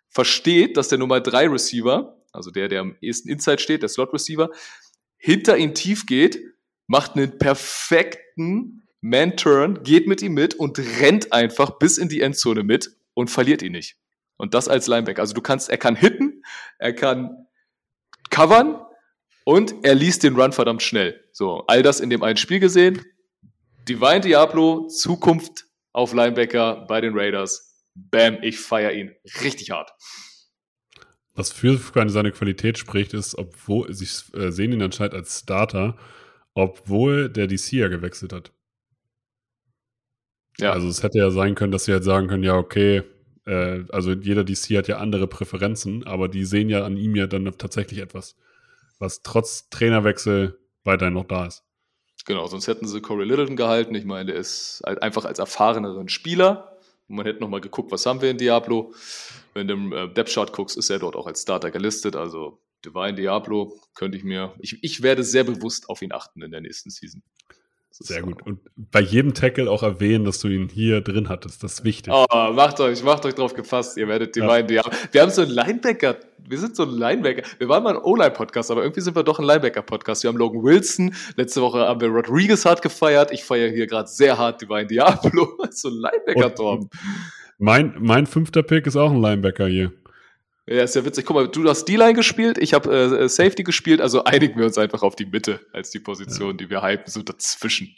[0.09, 4.15] Versteht, dass der Nummer 3 Receiver, also der, der am ehesten Inside steht, der Slot
[4.15, 4.49] Receiver,
[5.19, 6.52] hinter ihn tief geht
[6.87, 12.63] macht einen perfekten Man-Turn, geht mit ihm mit und rennt einfach bis in die Endzone
[12.63, 13.97] mit und verliert ihn nicht.
[14.37, 15.21] Und das als Linebacker.
[15.21, 16.43] Also du kannst, er kann hitten,
[16.79, 17.47] er kann
[18.31, 18.81] covern
[19.45, 21.23] und er liest den Run verdammt schnell.
[21.33, 23.05] So, all das in dem einen Spiel gesehen.
[23.89, 27.85] Divine Diablo, Zukunft auf Linebacker bei den Raiders.
[27.95, 29.91] Bam, ich feiere ihn richtig hart.
[31.35, 35.97] Was für seine Qualität spricht, ist, obwohl sie äh, sehen ihn anscheinend als Starter,
[36.55, 38.53] obwohl der DC ja gewechselt hat.
[40.59, 40.73] Ja.
[40.73, 43.03] Also es hätte ja sein können, dass sie halt sagen können, ja, okay,
[43.47, 47.27] äh, also jeder DC hat ja andere Präferenzen, aber die sehen ja an ihm ja
[47.27, 48.37] dann tatsächlich etwas,
[48.99, 51.65] was trotz Trainerwechsel weiterhin noch da ist.
[52.25, 53.95] Genau, sonst hätten sie Corey Littleton gehalten.
[53.95, 56.79] Ich meine, der ist einfach als erfahreneren Spieler.
[57.09, 58.95] Und man hätte nochmal geguckt, was haben wir in Diablo.
[59.55, 62.15] Wenn du im äh, Depth-Chart guckst, ist er dort auch als Starter gelistet.
[62.15, 66.51] Also Divine Diablo könnte ich mir, ich, ich werde sehr bewusst auf ihn achten in
[66.51, 67.23] der nächsten Season.
[67.93, 68.45] Sehr gut.
[68.47, 71.63] Und bei jedem Tackle auch erwähnen, dass du ihn hier drin hattest.
[71.63, 72.13] Das ist wichtig.
[72.15, 73.99] Oh, macht euch, macht euch drauf gefasst.
[73.99, 74.63] Ihr werdet Divine ja.
[74.63, 74.93] Diablo.
[75.11, 76.17] Wir haben so einen Linebacker.
[76.39, 77.43] Wir sind so ein Linebacker.
[77.59, 80.23] Wir waren mal ein O-Line-Podcast, aber irgendwie sind wir doch ein Linebacker-Podcast.
[80.23, 81.15] Wir haben Logan Wilson.
[81.37, 83.31] Letzte Woche haben wir Rodriguez hart gefeiert.
[83.31, 85.59] Ich feiere hier gerade sehr hart Divine Diablo.
[85.71, 86.89] so ein Linebacker-Torben.
[87.59, 89.93] Mein, mein fünfter Pick ist auch ein Linebacker hier.
[90.73, 91.27] Ja, ist ja witzig.
[91.27, 94.79] Guck mal, du hast D-Line gespielt, ich habe äh, Safety gespielt, also einigen wir uns
[94.79, 96.57] einfach auf die Mitte als die Position, ja.
[96.57, 97.95] die wir hypen, so dazwischen.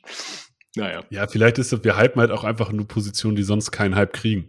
[0.75, 1.05] Naja.
[1.11, 4.13] Ja, vielleicht ist es, wir hypen halt auch einfach nur Positionen, die sonst keinen Hype
[4.13, 4.49] kriegen.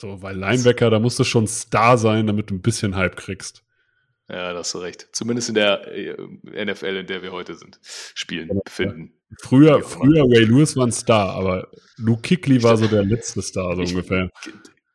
[0.00, 3.62] So, weil Linebacker, da musst du schon Star sein, damit du ein bisschen Hype kriegst.
[4.28, 5.08] Ja, da hast du recht.
[5.12, 9.12] Zumindest in der äh, NFL, in der wir heute sind, spielen, ja, befinden.
[9.40, 13.76] Früher, früher Ray Lewis war ein Star, aber Luke Kickley war so der letzte Star,
[13.76, 14.30] so ich, ungefähr.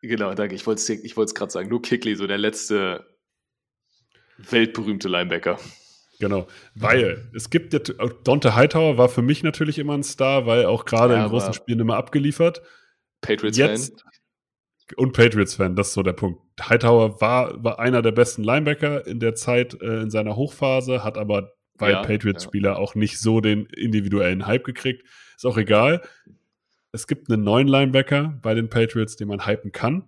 [0.02, 0.56] Genau, danke.
[0.56, 1.70] Ich wollte es ich gerade sagen.
[1.70, 3.06] Luke Kickley, so der letzte
[4.38, 5.60] weltberühmte Linebacker.
[6.20, 7.80] Genau, weil es gibt ja,
[8.24, 11.54] Dante Hightower war für mich natürlich immer ein Star, weil auch gerade ja, in großen
[11.54, 12.62] Spielen immer abgeliefert.
[13.22, 13.80] Patriots-Fan.
[14.98, 16.42] Und Patriots-Fan, das ist so der Punkt.
[16.62, 21.18] Hightower war, war einer der besten Linebacker in der Zeit, äh, in seiner Hochphase, hat
[21.18, 22.78] aber bei ja, Patriots-Spieler ja.
[22.78, 25.04] auch nicht so den individuellen Hype gekriegt.
[25.36, 26.02] Ist auch egal
[26.92, 30.04] es gibt einen neuen Linebacker bei den Patriots, den man hypen kann.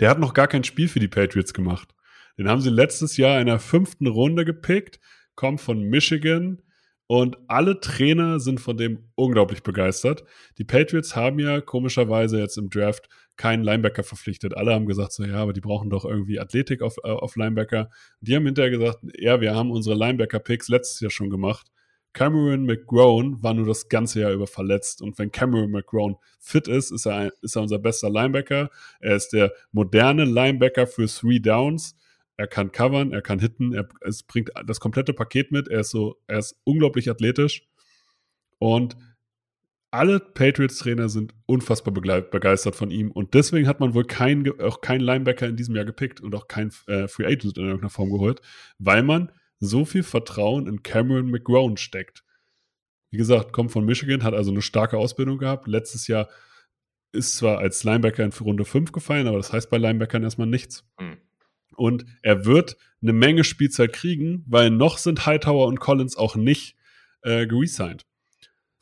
[0.00, 1.94] Der hat noch gar kein Spiel für die Patriots gemacht.
[2.38, 5.00] Den haben sie letztes Jahr in der fünften Runde gepickt,
[5.34, 6.62] kommt von Michigan
[7.08, 10.24] Und alle Trainer sind von dem unglaublich begeistert.
[10.56, 14.56] Die Patriots haben ja komischerweise jetzt im Draft keinen Linebacker verpflichtet.
[14.56, 17.90] Alle haben gesagt, so ja, aber die brauchen doch irgendwie Athletik auf, äh, auf Linebacker.
[18.20, 21.71] Die haben hinterher gesagt, ja, wir haben unsere Linebacker-Picks letztes Jahr schon gemacht.
[22.12, 25.00] Cameron McGrone war nur das ganze Jahr über verletzt.
[25.00, 28.70] Und wenn Cameron McGrone fit ist, ist er, ist er unser bester Linebacker.
[29.00, 31.96] Er ist der moderne Linebacker für Three Downs.
[32.36, 35.68] Er kann covern, er kann hitten, er es bringt das komplette Paket mit.
[35.68, 37.66] Er ist so, er ist unglaublich athletisch.
[38.58, 38.96] Und
[39.90, 43.10] alle Patriots-Trainer sind unfassbar begeistert von ihm.
[43.10, 46.48] Und deswegen hat man wohl kein, auch keinen Linebacker in diesem Jahr gepickt und auch
[46.48, 48.40] kein äh, Free Agent in irgendeiner Form geholt,
[48.78, 49.30] weil man
[49.62, 52.24] so viel Vertrauen in Cameron McGrone steckt.
[53.10, 55.68] Wie gesagt, kommt von Michigan, hat also eine starke Ausbildung gehabt.
[55.68, 56.28] Letztes Jahr
[57.12, 60.84] ist zwar als Linebacker in Runde 5 gefallen, aber das heißt bei Linebackern erstmal nichts.
[60.98, 61.18] Mhm.
[61.76, 66.76] Und er wird eine Menge Spielzeit kriegen, weil noch sind Hightower und Collins auch nicht
[67.22, 68.04] äh, geresigned.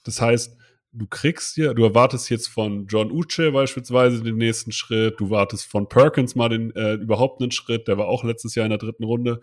[0.04, 0.56] Das heißt,
[0.92, 5.66] du kriegst ja, du erwartest jetzt von John Uche beispielsweise den nächsten Schritt, du wartest
[5.66, 8.78] von Perkins mal den äh, überhaupt einen Schritt, der war auch letztes Jahr in der
[8.78, 9.40] dritten Runde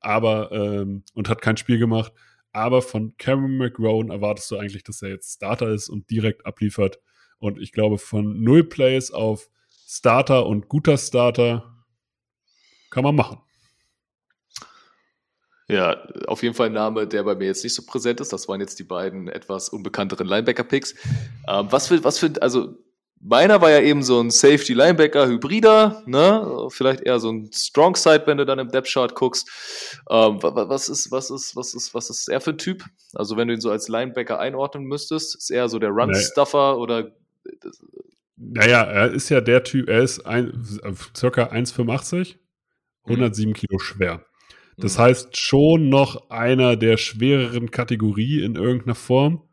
[0.00, 2.12] aber ähm, und hat kein Spiel gemacht.
[2.52, 6.98] Aber von Cameron McGrone erwartest du eigentlich, dass er jetzt Starter ist und direkt abliefert.
[7.38, 9.48] Und ich glaube, von null Plays auf
[9.86, 11.84] Starter und guter Starter
[12.90, 13.40] kann man machen.
[15.68, 18.32] Ja, auf jeden Fall ein Name, der bei mir jetzt nicht so präsent ist.
[18.32, 20.94] Das waren jetzt die beiden etwas unbekannteren Linebacker-Picks.
[21.48, 22.76] Ähm, was für, was für, also
[23.22, 26.68] Meiner war ja eben so ein Safety Linebacker Hybrider, ne?
[26.70, 29.46] Vielleicht eher so ein Strong Side, wenn du dann im Depth Chart guckst.
[30.08, 32.84] Ähm, was ist, was ist, was ist, was ist er für ein Typ?
[33.14, 36.72] Also wenn du ihn so als Linebacker einordnen müsstest, ist er so der Run Stuffer
[36.74, 36.80] nee.
[36.80, 37.12] oder?
[38.36, 40.64] Naja, er ist ja der Typ, er ist ein,
[41.14, 42.36] circa 1,85,
[43.04, 43.54] 107 mhm.
[43.54, 44.24] Kilo schwer.
[44.78, 45.02] Das mhm.
[45.02, 49.46] heißt schon noch einer der schwereren Kategorie in irgendeiner Form,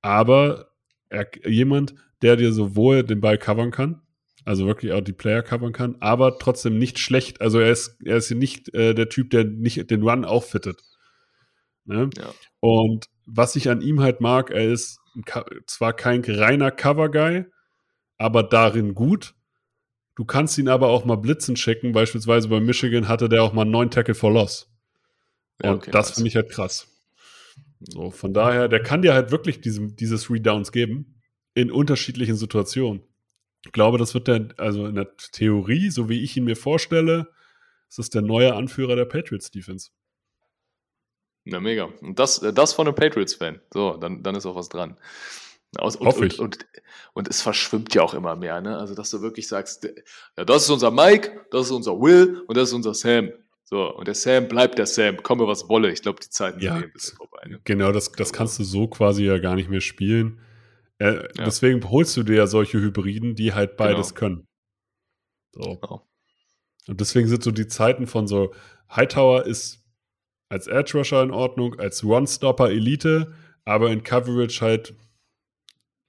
[0.00, 0.70] aber
[1.08, 4.00] er, jemand, der dir sowohl den Ball covern kann,
[4.46, 7.42] also wirklich auch die Player covern kann, aber trotzdem nicht schlecht.
[7.42, 10.82] Also er ist, er ist nicht äh, der Typ, der nicht den Run auch fittet.
[11.84, 12.08] Ne?
[12.16, 12.32] Ja.
[12.60, 15.00] Und was ich an ihm halt mag, er ist
[15.66, 17.44] zwar kein reiner Cover-Guy,
[18.16, 19.34] aber darin gut.
[20.16, 21.92] Du kannst ihn aber auch mal blitzen schicken.
[21.92, 24.72] Beispielsweise bei Michigan hatte der auch mal neun Tackle for Loss.
[25.62, 26.88] Und ja, okay, das finde ich halt krass.
[27.80, 31.13] So, von daher, der kann dir halt wirklich diese, dieses Redowns geben
[31.54, 33.02] in unterschiedlichen Situationen.
[33.64, 37.28] Ich glaube, das wird der, also in der Theorie, so wie ich ihn mir vorstelle,
[37.88, 39.90] ist das der neue Anführer der Patriots Defense.
[41.44, 41.84] Na mega.
[42.00, 43.60] Und das, das von einem Patriots-Fan.
[43.72, 44.96] So, dann, dann ist auch was dran.
[45.76, 46.38] Aus, und, Hoffe ich.
[46.38, 46.66] Und, und,
[47.14, 48.78] und, es verschwimmt ja auch immer mehr, ne?
[48.78, 49.84] Also, dass du wirklich sagst,
[50.36, 53.30] ja, das ist unser Mike, das ist unser Will und das ist unser Sam.
[53.64, 55.90] So, und der Sam bleibt der Sam, komme was wolle.
[55.90, 57.42] Ich glaube, die Zeiten ja, sind ein bisschen vorbei.
[57.48, 57.60] Ne?
[57.64, 60.40] Genau, das, das kannst du so quasi ja gar nicht mehr spielen.
[61.04, 61.44] Äh, ja.
[61.44, 64.18] Deswegen holst du dir ja solche Hybriden, die halt beides genau.
[64.18, 64.48] können.
[65.52, 65.76] So.
[65.76, 66.08] Genau.
[66.86, 68.54] Und deswegen sind so die Zeiten von so
[68.90, 69.84] Hightower ist
[70.48, 73.34] als Edge Rusher in Ordnung, als One-Stopper Elite,
[73.64, 74.94] aber in Coverage halt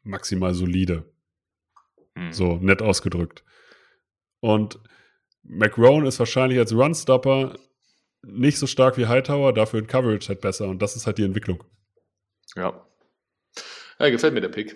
[0.03, 1.11] maximal solide.
[2.17, 2.31] Hm.
[2.31, 3.43] So nett ausgedrückt.
[4.39, 4.79] Und
[5.43, 7.57] McRone ist wahrscheinlich als Run-Stopper
[8.23, 10.69] nicht so stark wie Hightower, dafür in Coverage halt besser.
[10.69, 11.63] Und das ist halt die Entwicklung.
[12.55, 12.85] Ja.
[13.99, 14.75] Ja, gefällt mir der Pick.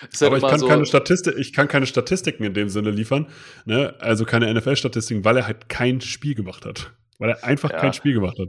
[0.00, 3.28] Halt Aber ich kann, so keine Statistik, ich kann keine Statistiken in dem Sinne liefern,
[3.64, 3.94] ne?
[4.00, 6.92] also keine NFL-Statistiken, weil er halt kein Spiel gemacht hat.
[7.18, 7.78] Weil er einfach ja.
[7.78, 8.48] kein Spiel gemacht hat.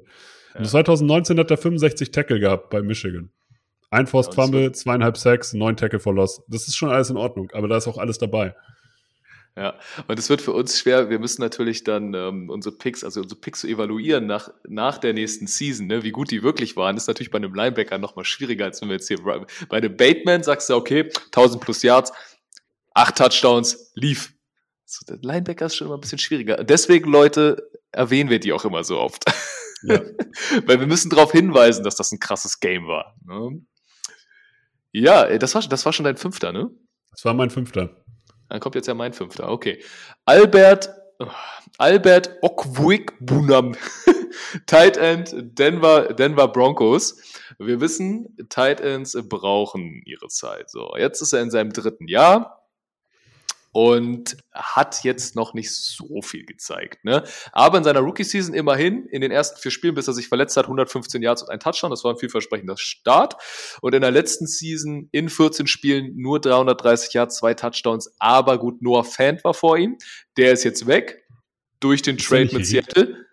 [0.56, 0.64] Ja.
[0.64, 3.32] 2019 hat er 65 Tackle gehabt bei Michigan.
[3.90, 6.44] Ein Forced Fumble, zweieinhalb Sacks, neun Tackle for Loss.
[6.48, 8.54] Das ist schon alles in Ordnung, aber da ist auch alles dabei.
[9.60, 11.10] Ja, und es wird für uns schwer.
[11.10, 15.12] Wir müssen natürlich dann ähm, unsere Picks, also unsere Picks zu evaluieren nach, nach der
[15.12, 16.02] nächsten Season, ne?
[16.04, 16.96] wie gut die wirklich waren.
[16.96, 19.18] Das ist natürlich bei einem Linebacker nochmal schwieriger, als wenn wir jetzt hier
[19.68, 22.14] bei einem Bateman sagst du, okay, 1000 plus Yards,
[22.94, 24.32] acht Touchdowns, lief.
[24.86, 26.64] So, der Linebacker ist schon immer ein bisschen schwieriger.
[26.64, 29.26] Deswegen, Leute, erwähnen wir die auch immer so oft.
[29.84, 30.02] Ja.
[30.68, 33.14] Weil wir müssen darauf hinweisen, dass das ein krasses Game war.
[33.26, 33.62] Ne?
[34.94, 36.70] Ja, das war, das war schon dein fünfter, ne?
[37.12, 37.90] Das war mein fünfter.
[38.50, 39.50] Dann kommt jetzt ja mein fünfter.
[39.50, 39.84] Okay.
[40.26, 40.90] Albert,
[41.78, 43.76] Albert Okwik-Bunam,
[44.66, 47.22] Tight End Denver, Denver Broncos.
[47.58, 50.70] Wir wissen, Tight Ends brauchen ihre Zeit.
[50.70, 52.59] So, jetzt ist er in seinem dritten Jahr
[53.72, 57.04] und hat jetzt noch nicht so viel gezeigt.
[57.06, 57.24] Ne?
[57.52, 60.66] Aber in seiner Rookie-Season immerhin, in den ersten vier Spielen, bis er sich verletzt hat,
[60.66, 61.92] 115 Yards und ein Touchdown.
[61.92, 63.36] Das war ein vielversprechender Start.
[63.82, 68.14] Und in der letzten Season in 14 Spielen nur 330 Yards, zwei Touchdowns.
[68.20, 69.98] Aber gut, Noah Fant war vor ihm.
[70.38, 71.24] Der ist jetzt weg
[71.80, 73.29] durch den Trade mit Seattle.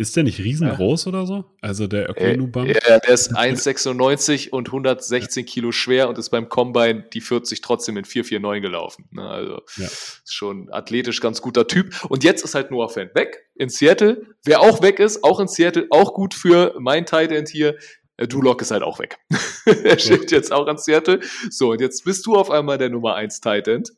[0.00, 1.44] Ist der nicht riesengroß oder so?
[1.60, 2.66] Also der Äh, Okwenubam?
[2.66, 7.96] Ja, der ist 1,96 und 116 Kilo schwer und ist beim Combine die 40 trotzdem
[7.96, 9.08] in 4,49 gelaufen.
[9.12, 9.88] Ne, Also Ja.
[10.26, 11.94] schon athletisch ganz guter Typ.
[12.08, 14.26] Und jetzt ist halt Noah Fan weg in Seattle.
[14.44, 17.76] Wer auch weg ist, auch in Seattle, auch gut für mein Tight End hier.
[18.16, 19.18] äh, Duloc ist halt auch weg.
[19.84, 21.20] er steht jetzt auch in Seattle.
[21.50, 23.92] So, und jetzt bist du auf einmal der Nummer 1 Tight End.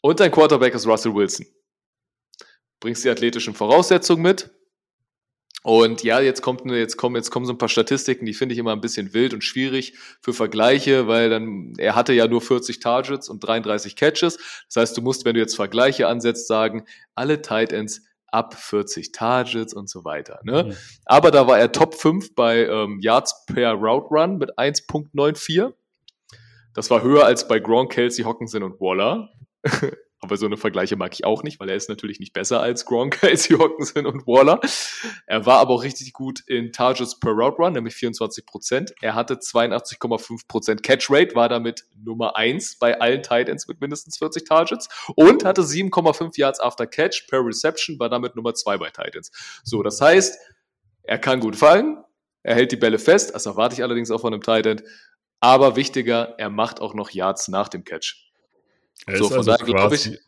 [0.00, 1.46] Und dein Quarterback ist Russell Wilson.
[2.84, 4.50] Bringst die athletischen Voraussetzungen mit.
[5.62, 8.52] Und ja, jetzt kommt eine, jetzt kommen, jetzt kommen so ein paar Statistiken, die finde
[8.52, 12.42] ich immer ein bisschen wild und schwierig für Vergleiche, weil dann, er hatte ja nur
[12.42, 14.36] 40 Targets und 33 Catches.
[14.66, 19.12] Das heißt, du musst, wenn du jetzt Vergleiche ansetzt, sagen, alle Tight Ends ab 40
[19.12, 20.40] Targets und so weiter.
[20.44, 20.64] Ne?
[20.64, 20.76] Mhm.
[21.06, 25.72] Aber da war er Top 5 bei ähm, Yards per Route Run mit 1.94.
[26.74, 29.30] Das war höher als bei Gronk, Kelsey, Hawkinson und Waller.
[30.24, 32.86] Aber so eine Vergleiche mag ich auch nicht, weil er ist natürlich nicht besser als
[32.86, 34.58] Gronk, Kelsey, Hawkinson und Waller.
[35.26, 38.94] Er war aber auch richtig gut in Targets per Route Run, nämlich 24 Prozent.
[39.02, 43.82] Er hatte 82,5 Prozent Catch Rate, war damit Nummer 1 bei allen Tight Ends mit
[43.82, 48.78] mindestens 40 Targets und hatte 7,5 Yards after Catch per Reception, war damit Nummer 2
[48.78, 49.30] bei Tight Ends.
[49.62, 50.38] So, das heißt,
[51.02, 52.02] er kann gut fallen,
[52.42, 54.84] er hält die Bälle fest, das erwarte ich allerdings auch von einem Tight End.
[55.40, 58.23] Aber wichtiger, er macht auch noch Yards nach dem Catch.
[59.06, 60.18] Er So, ist von also daher glaub quasi,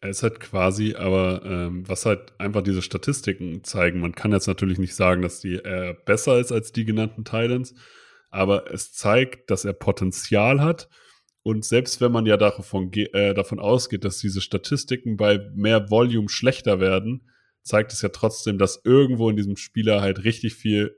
[0.00, 4.46] er ist halt quasi, aber ähm, was halt einfach diese Statistiken zeigen, man kann jetzt
[4.46, 7.74] natürlich nicht sagen, dass die äh, besser ist als die genannten Titans,
[8.30, 10.88] aber es zeigt, dass er Potenzial hat.
[11.42, 16.28] Und selbst wenn man ja davon, äh, davon ausgeht, dass diese Statistiken bei mehr Volume
[16.28, 17.30] schlechter werden,
[17.62, 20.96] zeigt es ja trotzdem, dass irgendwo in diesem Spieler halt richtig viel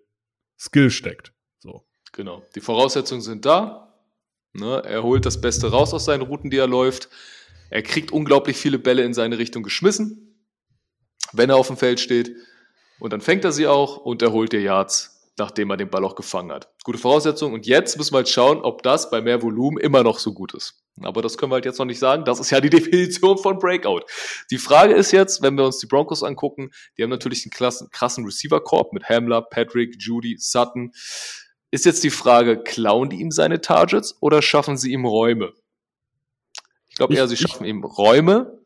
[0.58, 1.32] Skill steckt.
[1.58, 1.86] So.
[2.12, 2.42] Genau.
[2.54, 3.87] Die Voraussetzungen sind da.
[4.58, 7.08] Ne, er holt das Beste raus aus seinen Routen, die er läuft.
[7.70, 10.36] Er kriegt unglaublich viele Bälle in seine Richtung geschmissen,
[11.32, 12.34] wenn er auf dem Feld steht.
[12.98, 16.04] Und dann fängt er sie auch und er holt dir Yards, nachdem er den Ball
[16.04, 16.68] auch gefangen hat.
[16.82, 17.52] Gute Voraussetzung.
[17.52, 20.54] Und jetzt müssen wir halt schauen, ob das bei mehr Volumen immer noch so gut
[20.54, 20.82] ist.
[21.02, 22.24] Aber das können wir halt jetzt noch nicht sagen.
[22.24, 24.00] Das ist ja die Definition von Breakout.
[24.50, 28.24] Die Frage ist jetzt, wenn wir uns die Broncos angucken, die haben natürlich einen krassen
[28.24, 30.92] Receiver-Korb mit Hamler, Patrick, Judy, Sutton.
[31.70, 35.52] Ist jetzt die Frage, klauen die ihm seine Targets oder schaffen sie ihm Räume?
[36.88, 38.58] Ich glaube Ich- eher, sie ich- schaffen ihm Räume.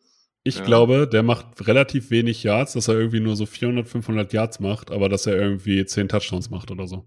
[0.45, 0.65] Ich Ja.
[0.65, 4.91] glaube, der macht relativ wenig Yards, dass er irgendwie nur so 400, 500 Yards macht,
[4.91, 7.05] aber dass er irgendwie 10 Touchdowns macht oder so.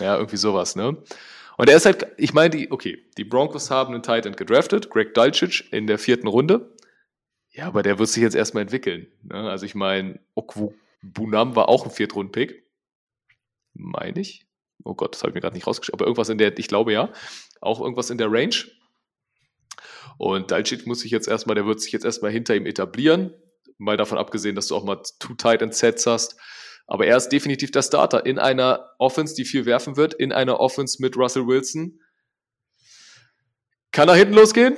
[0.00, 0.96] Ja, irgendwie sowas, ne?
[1.58, 4.88] Und er ist halt, ich meine, die, okay, die Broncos haben einen Tight End gedraftet,
[4.88, 6.72] Greg Dulcich in der vierten Runde.
[7.50, 9.08] Ja, aber der wird sich jetzt erstmal entwickeln.
[9.24, 9.34] Ne?
[9.50, 10.72] Also ich meine, Okwu
[11.02, 12.62] Bunam war auch ein Viertrunden-Pick.
[13.74, 14.46] Meine ich.
[14.84, 15.98] Oh Gott, das habe ich mir gerade nicht rausgeschrieben.
[15.98, 17.12] Aber irgendwas in der, ich glaube ja,
[17.60, 18.56] auch irgendwas in der Range.
[20.18, 23.32] Und Dulcich muss sich jetzt erstmal, der wird sich jetzt erstmal hinter ihm etablieren.
[23.78, 26.36] Mal davon abgesehen, dass du auch mal Two Tight End Sets hast.
[26.86, 30.60] Aber er ist definitiv der Starter in einer Offense, die viel werfen wird, in einer
[30.60, 32.00] Offense mit Russell Wilson.
[33.92, 34.76] Kann er hinten losgehen?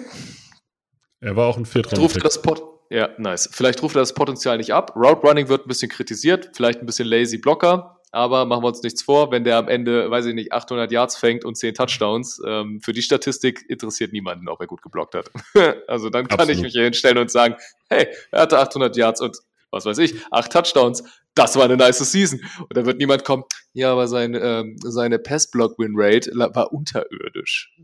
[1.20, 2.22] Er war auch ein Ruft er Viertrunden-Pick.
[2.22, 3.48] das Pot ja, nice.
[3.50, 4.94] Vielleicht ruft er das Potenzial nicht ab.
[4.94, 8.82] Route Running wird ein bisschen kritisiert, vielleicht ein bisschen lazy Blocker, aber machen wir uns
[8.82, 12.40] nichts vor, wenn der am Ende, weiß ich nicht, 800 Yards fängt und 10 Touchdowns,
[12.46, 15.30] ähm, für die Statistik interessiert niemanden, ob er gut geblockt hat.
[15.88, 16.56] also dann kann Absolut.
[16.56, 17.56] ich mich hier hinstellen und sagen,
[17.88, 19.38] hey, er hatte 800 Yards und
[19.70, 21.02] was weiß ich, 8 Touchdowns.
[21.34, 22.40] Das war eine nice Season.
[22.60, 27.74] Und da wird niemand kommen, ja, aber sein, ähm, seine Pass-Block-Win-Rate war unterirdisch.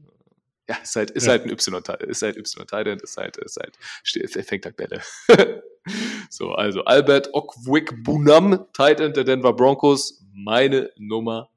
[0.69, 1.31] Ja, ist halt, ist Ja.
[1.31, 5.01] halt ein Y, ist halt Y Titan, ist halt, ist halt, fängt halt Bälle.
[6.31, 11.51] so, also Albert Okwik Bunam, Titan der Denver Broncos, meine Nummer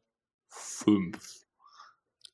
[0.50, 1.18] 5.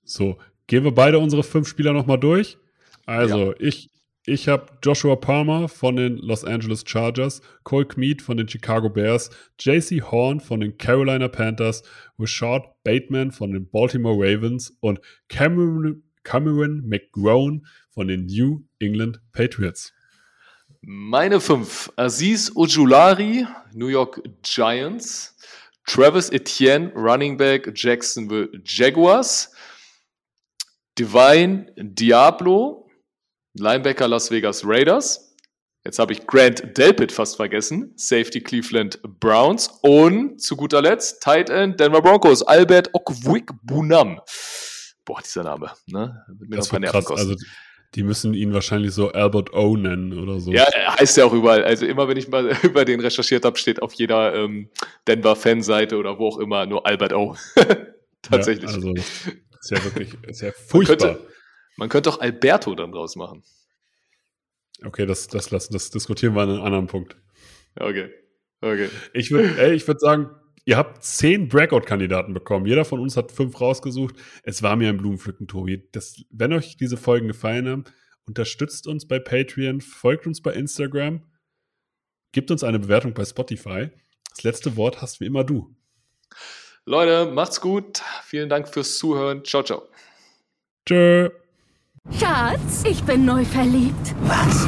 [0.04, 0.38] So,
[0.68, 2.58] gehen wir beide unsere fünf Spieler nochmal durch.
[3.06, 3.90] Also, ich,
[4.26, 9.30] ich habe Joshua Palmer von den Los Angeles Chargers, Cole Kmeet von den Chicago Bears,
[9.60, 11.84] JC Horn von den Carolina Panthers,
[12.20, 19.94] Rashad Bateman von den Baltimore Ravens und Cameron, Cameron McGrone von den New England Patriots.
[20.90, 21.92] Meine 5.
[21.98, 25.36] Aziz Ojulari, New York Giants.
[25.86, 29.52] Travis Etienne, Running Back, Jacksonville Jaguars.
[30.98, 32.90] Divine Diablo,
[33.56, 35.36] Linebacker Las Vegas Raiders.
[35.84, 37.92] Jetzt habe ich Grant Delpit fast vergessen.
[37.98, 39.68] Safety Cleveland Browns.
[39.82, 44.22] Und zu guter Letzt Tight End Denver Broncos, Albert Okwik Bunam.
[45.04, 45.70] Boah, dieser Name.
[45.88, 46.24] Ne?
[46.30, 47.32] Wird mir Das noch ein Nerven kosten.
[47.32, 47.46] Also,
[47.96, 50.52] die müssen ihn wahrscheinlich so Albert O nennen oder so.
[50.52, 50.66] Ja,
[51.00, 51.64] heißt ja auch überall.
[51.64, 54.70] Also immer, wenn ich mal über den recherchiert habe, steht auf jeder ähm,
[55.08, 57.36] Denver-Fanseite oder wo auch immer nur Albert O.
[58.22, 58.70] Tatsächlich.
[58.70, 59.06] Ja, also, das
[59.62, 60.98] ist ja wirklich ist ja man, furchtbar.
[60.98, 61.28] könnte,
[61.78, 63.44] man könnte auch Alberto dann draus machen.
[64.86, 67.16] Okay, das, das, lassen, das diskutieren wir an einem anderen Punkt.
[67.80, 68.12] Okay.
[68.62, 68.90] Okay.
[69.14, 70.30] Ich würde ich würd sagen,
[70.68, 72.66] ihr habt zehn Breakout-Kandidaten bekommen.
[72.66, 74.16] Jeder von uns hat fünf rausgesucht.
[74.44, 75.88] Es war mir ein Blumenpflücken, Tobi.
[75.94, 77.84] Das, wenn euch diese Folgen gefallen haben,
[78.26, 81.24] unterstützt uns bei Patreon, folgt uns bei Instagram,
[82.34, 83.90] gibt uns eine Bewertung bei Spotify.
[84.30, 85.74] Das letzte Wort hast wie immer du.
[86.86, 88.02] Leute, macht's gut.
[88.26, 89.46] Vielen Dank fürs Zuhören.
[89.46, 89.84] Ciao, ciao.
[90.86, 91.30] Tschö.
[92.20, 94.16] Schatz, ich bin neu verliebt.
[94.24, 94.68] Was?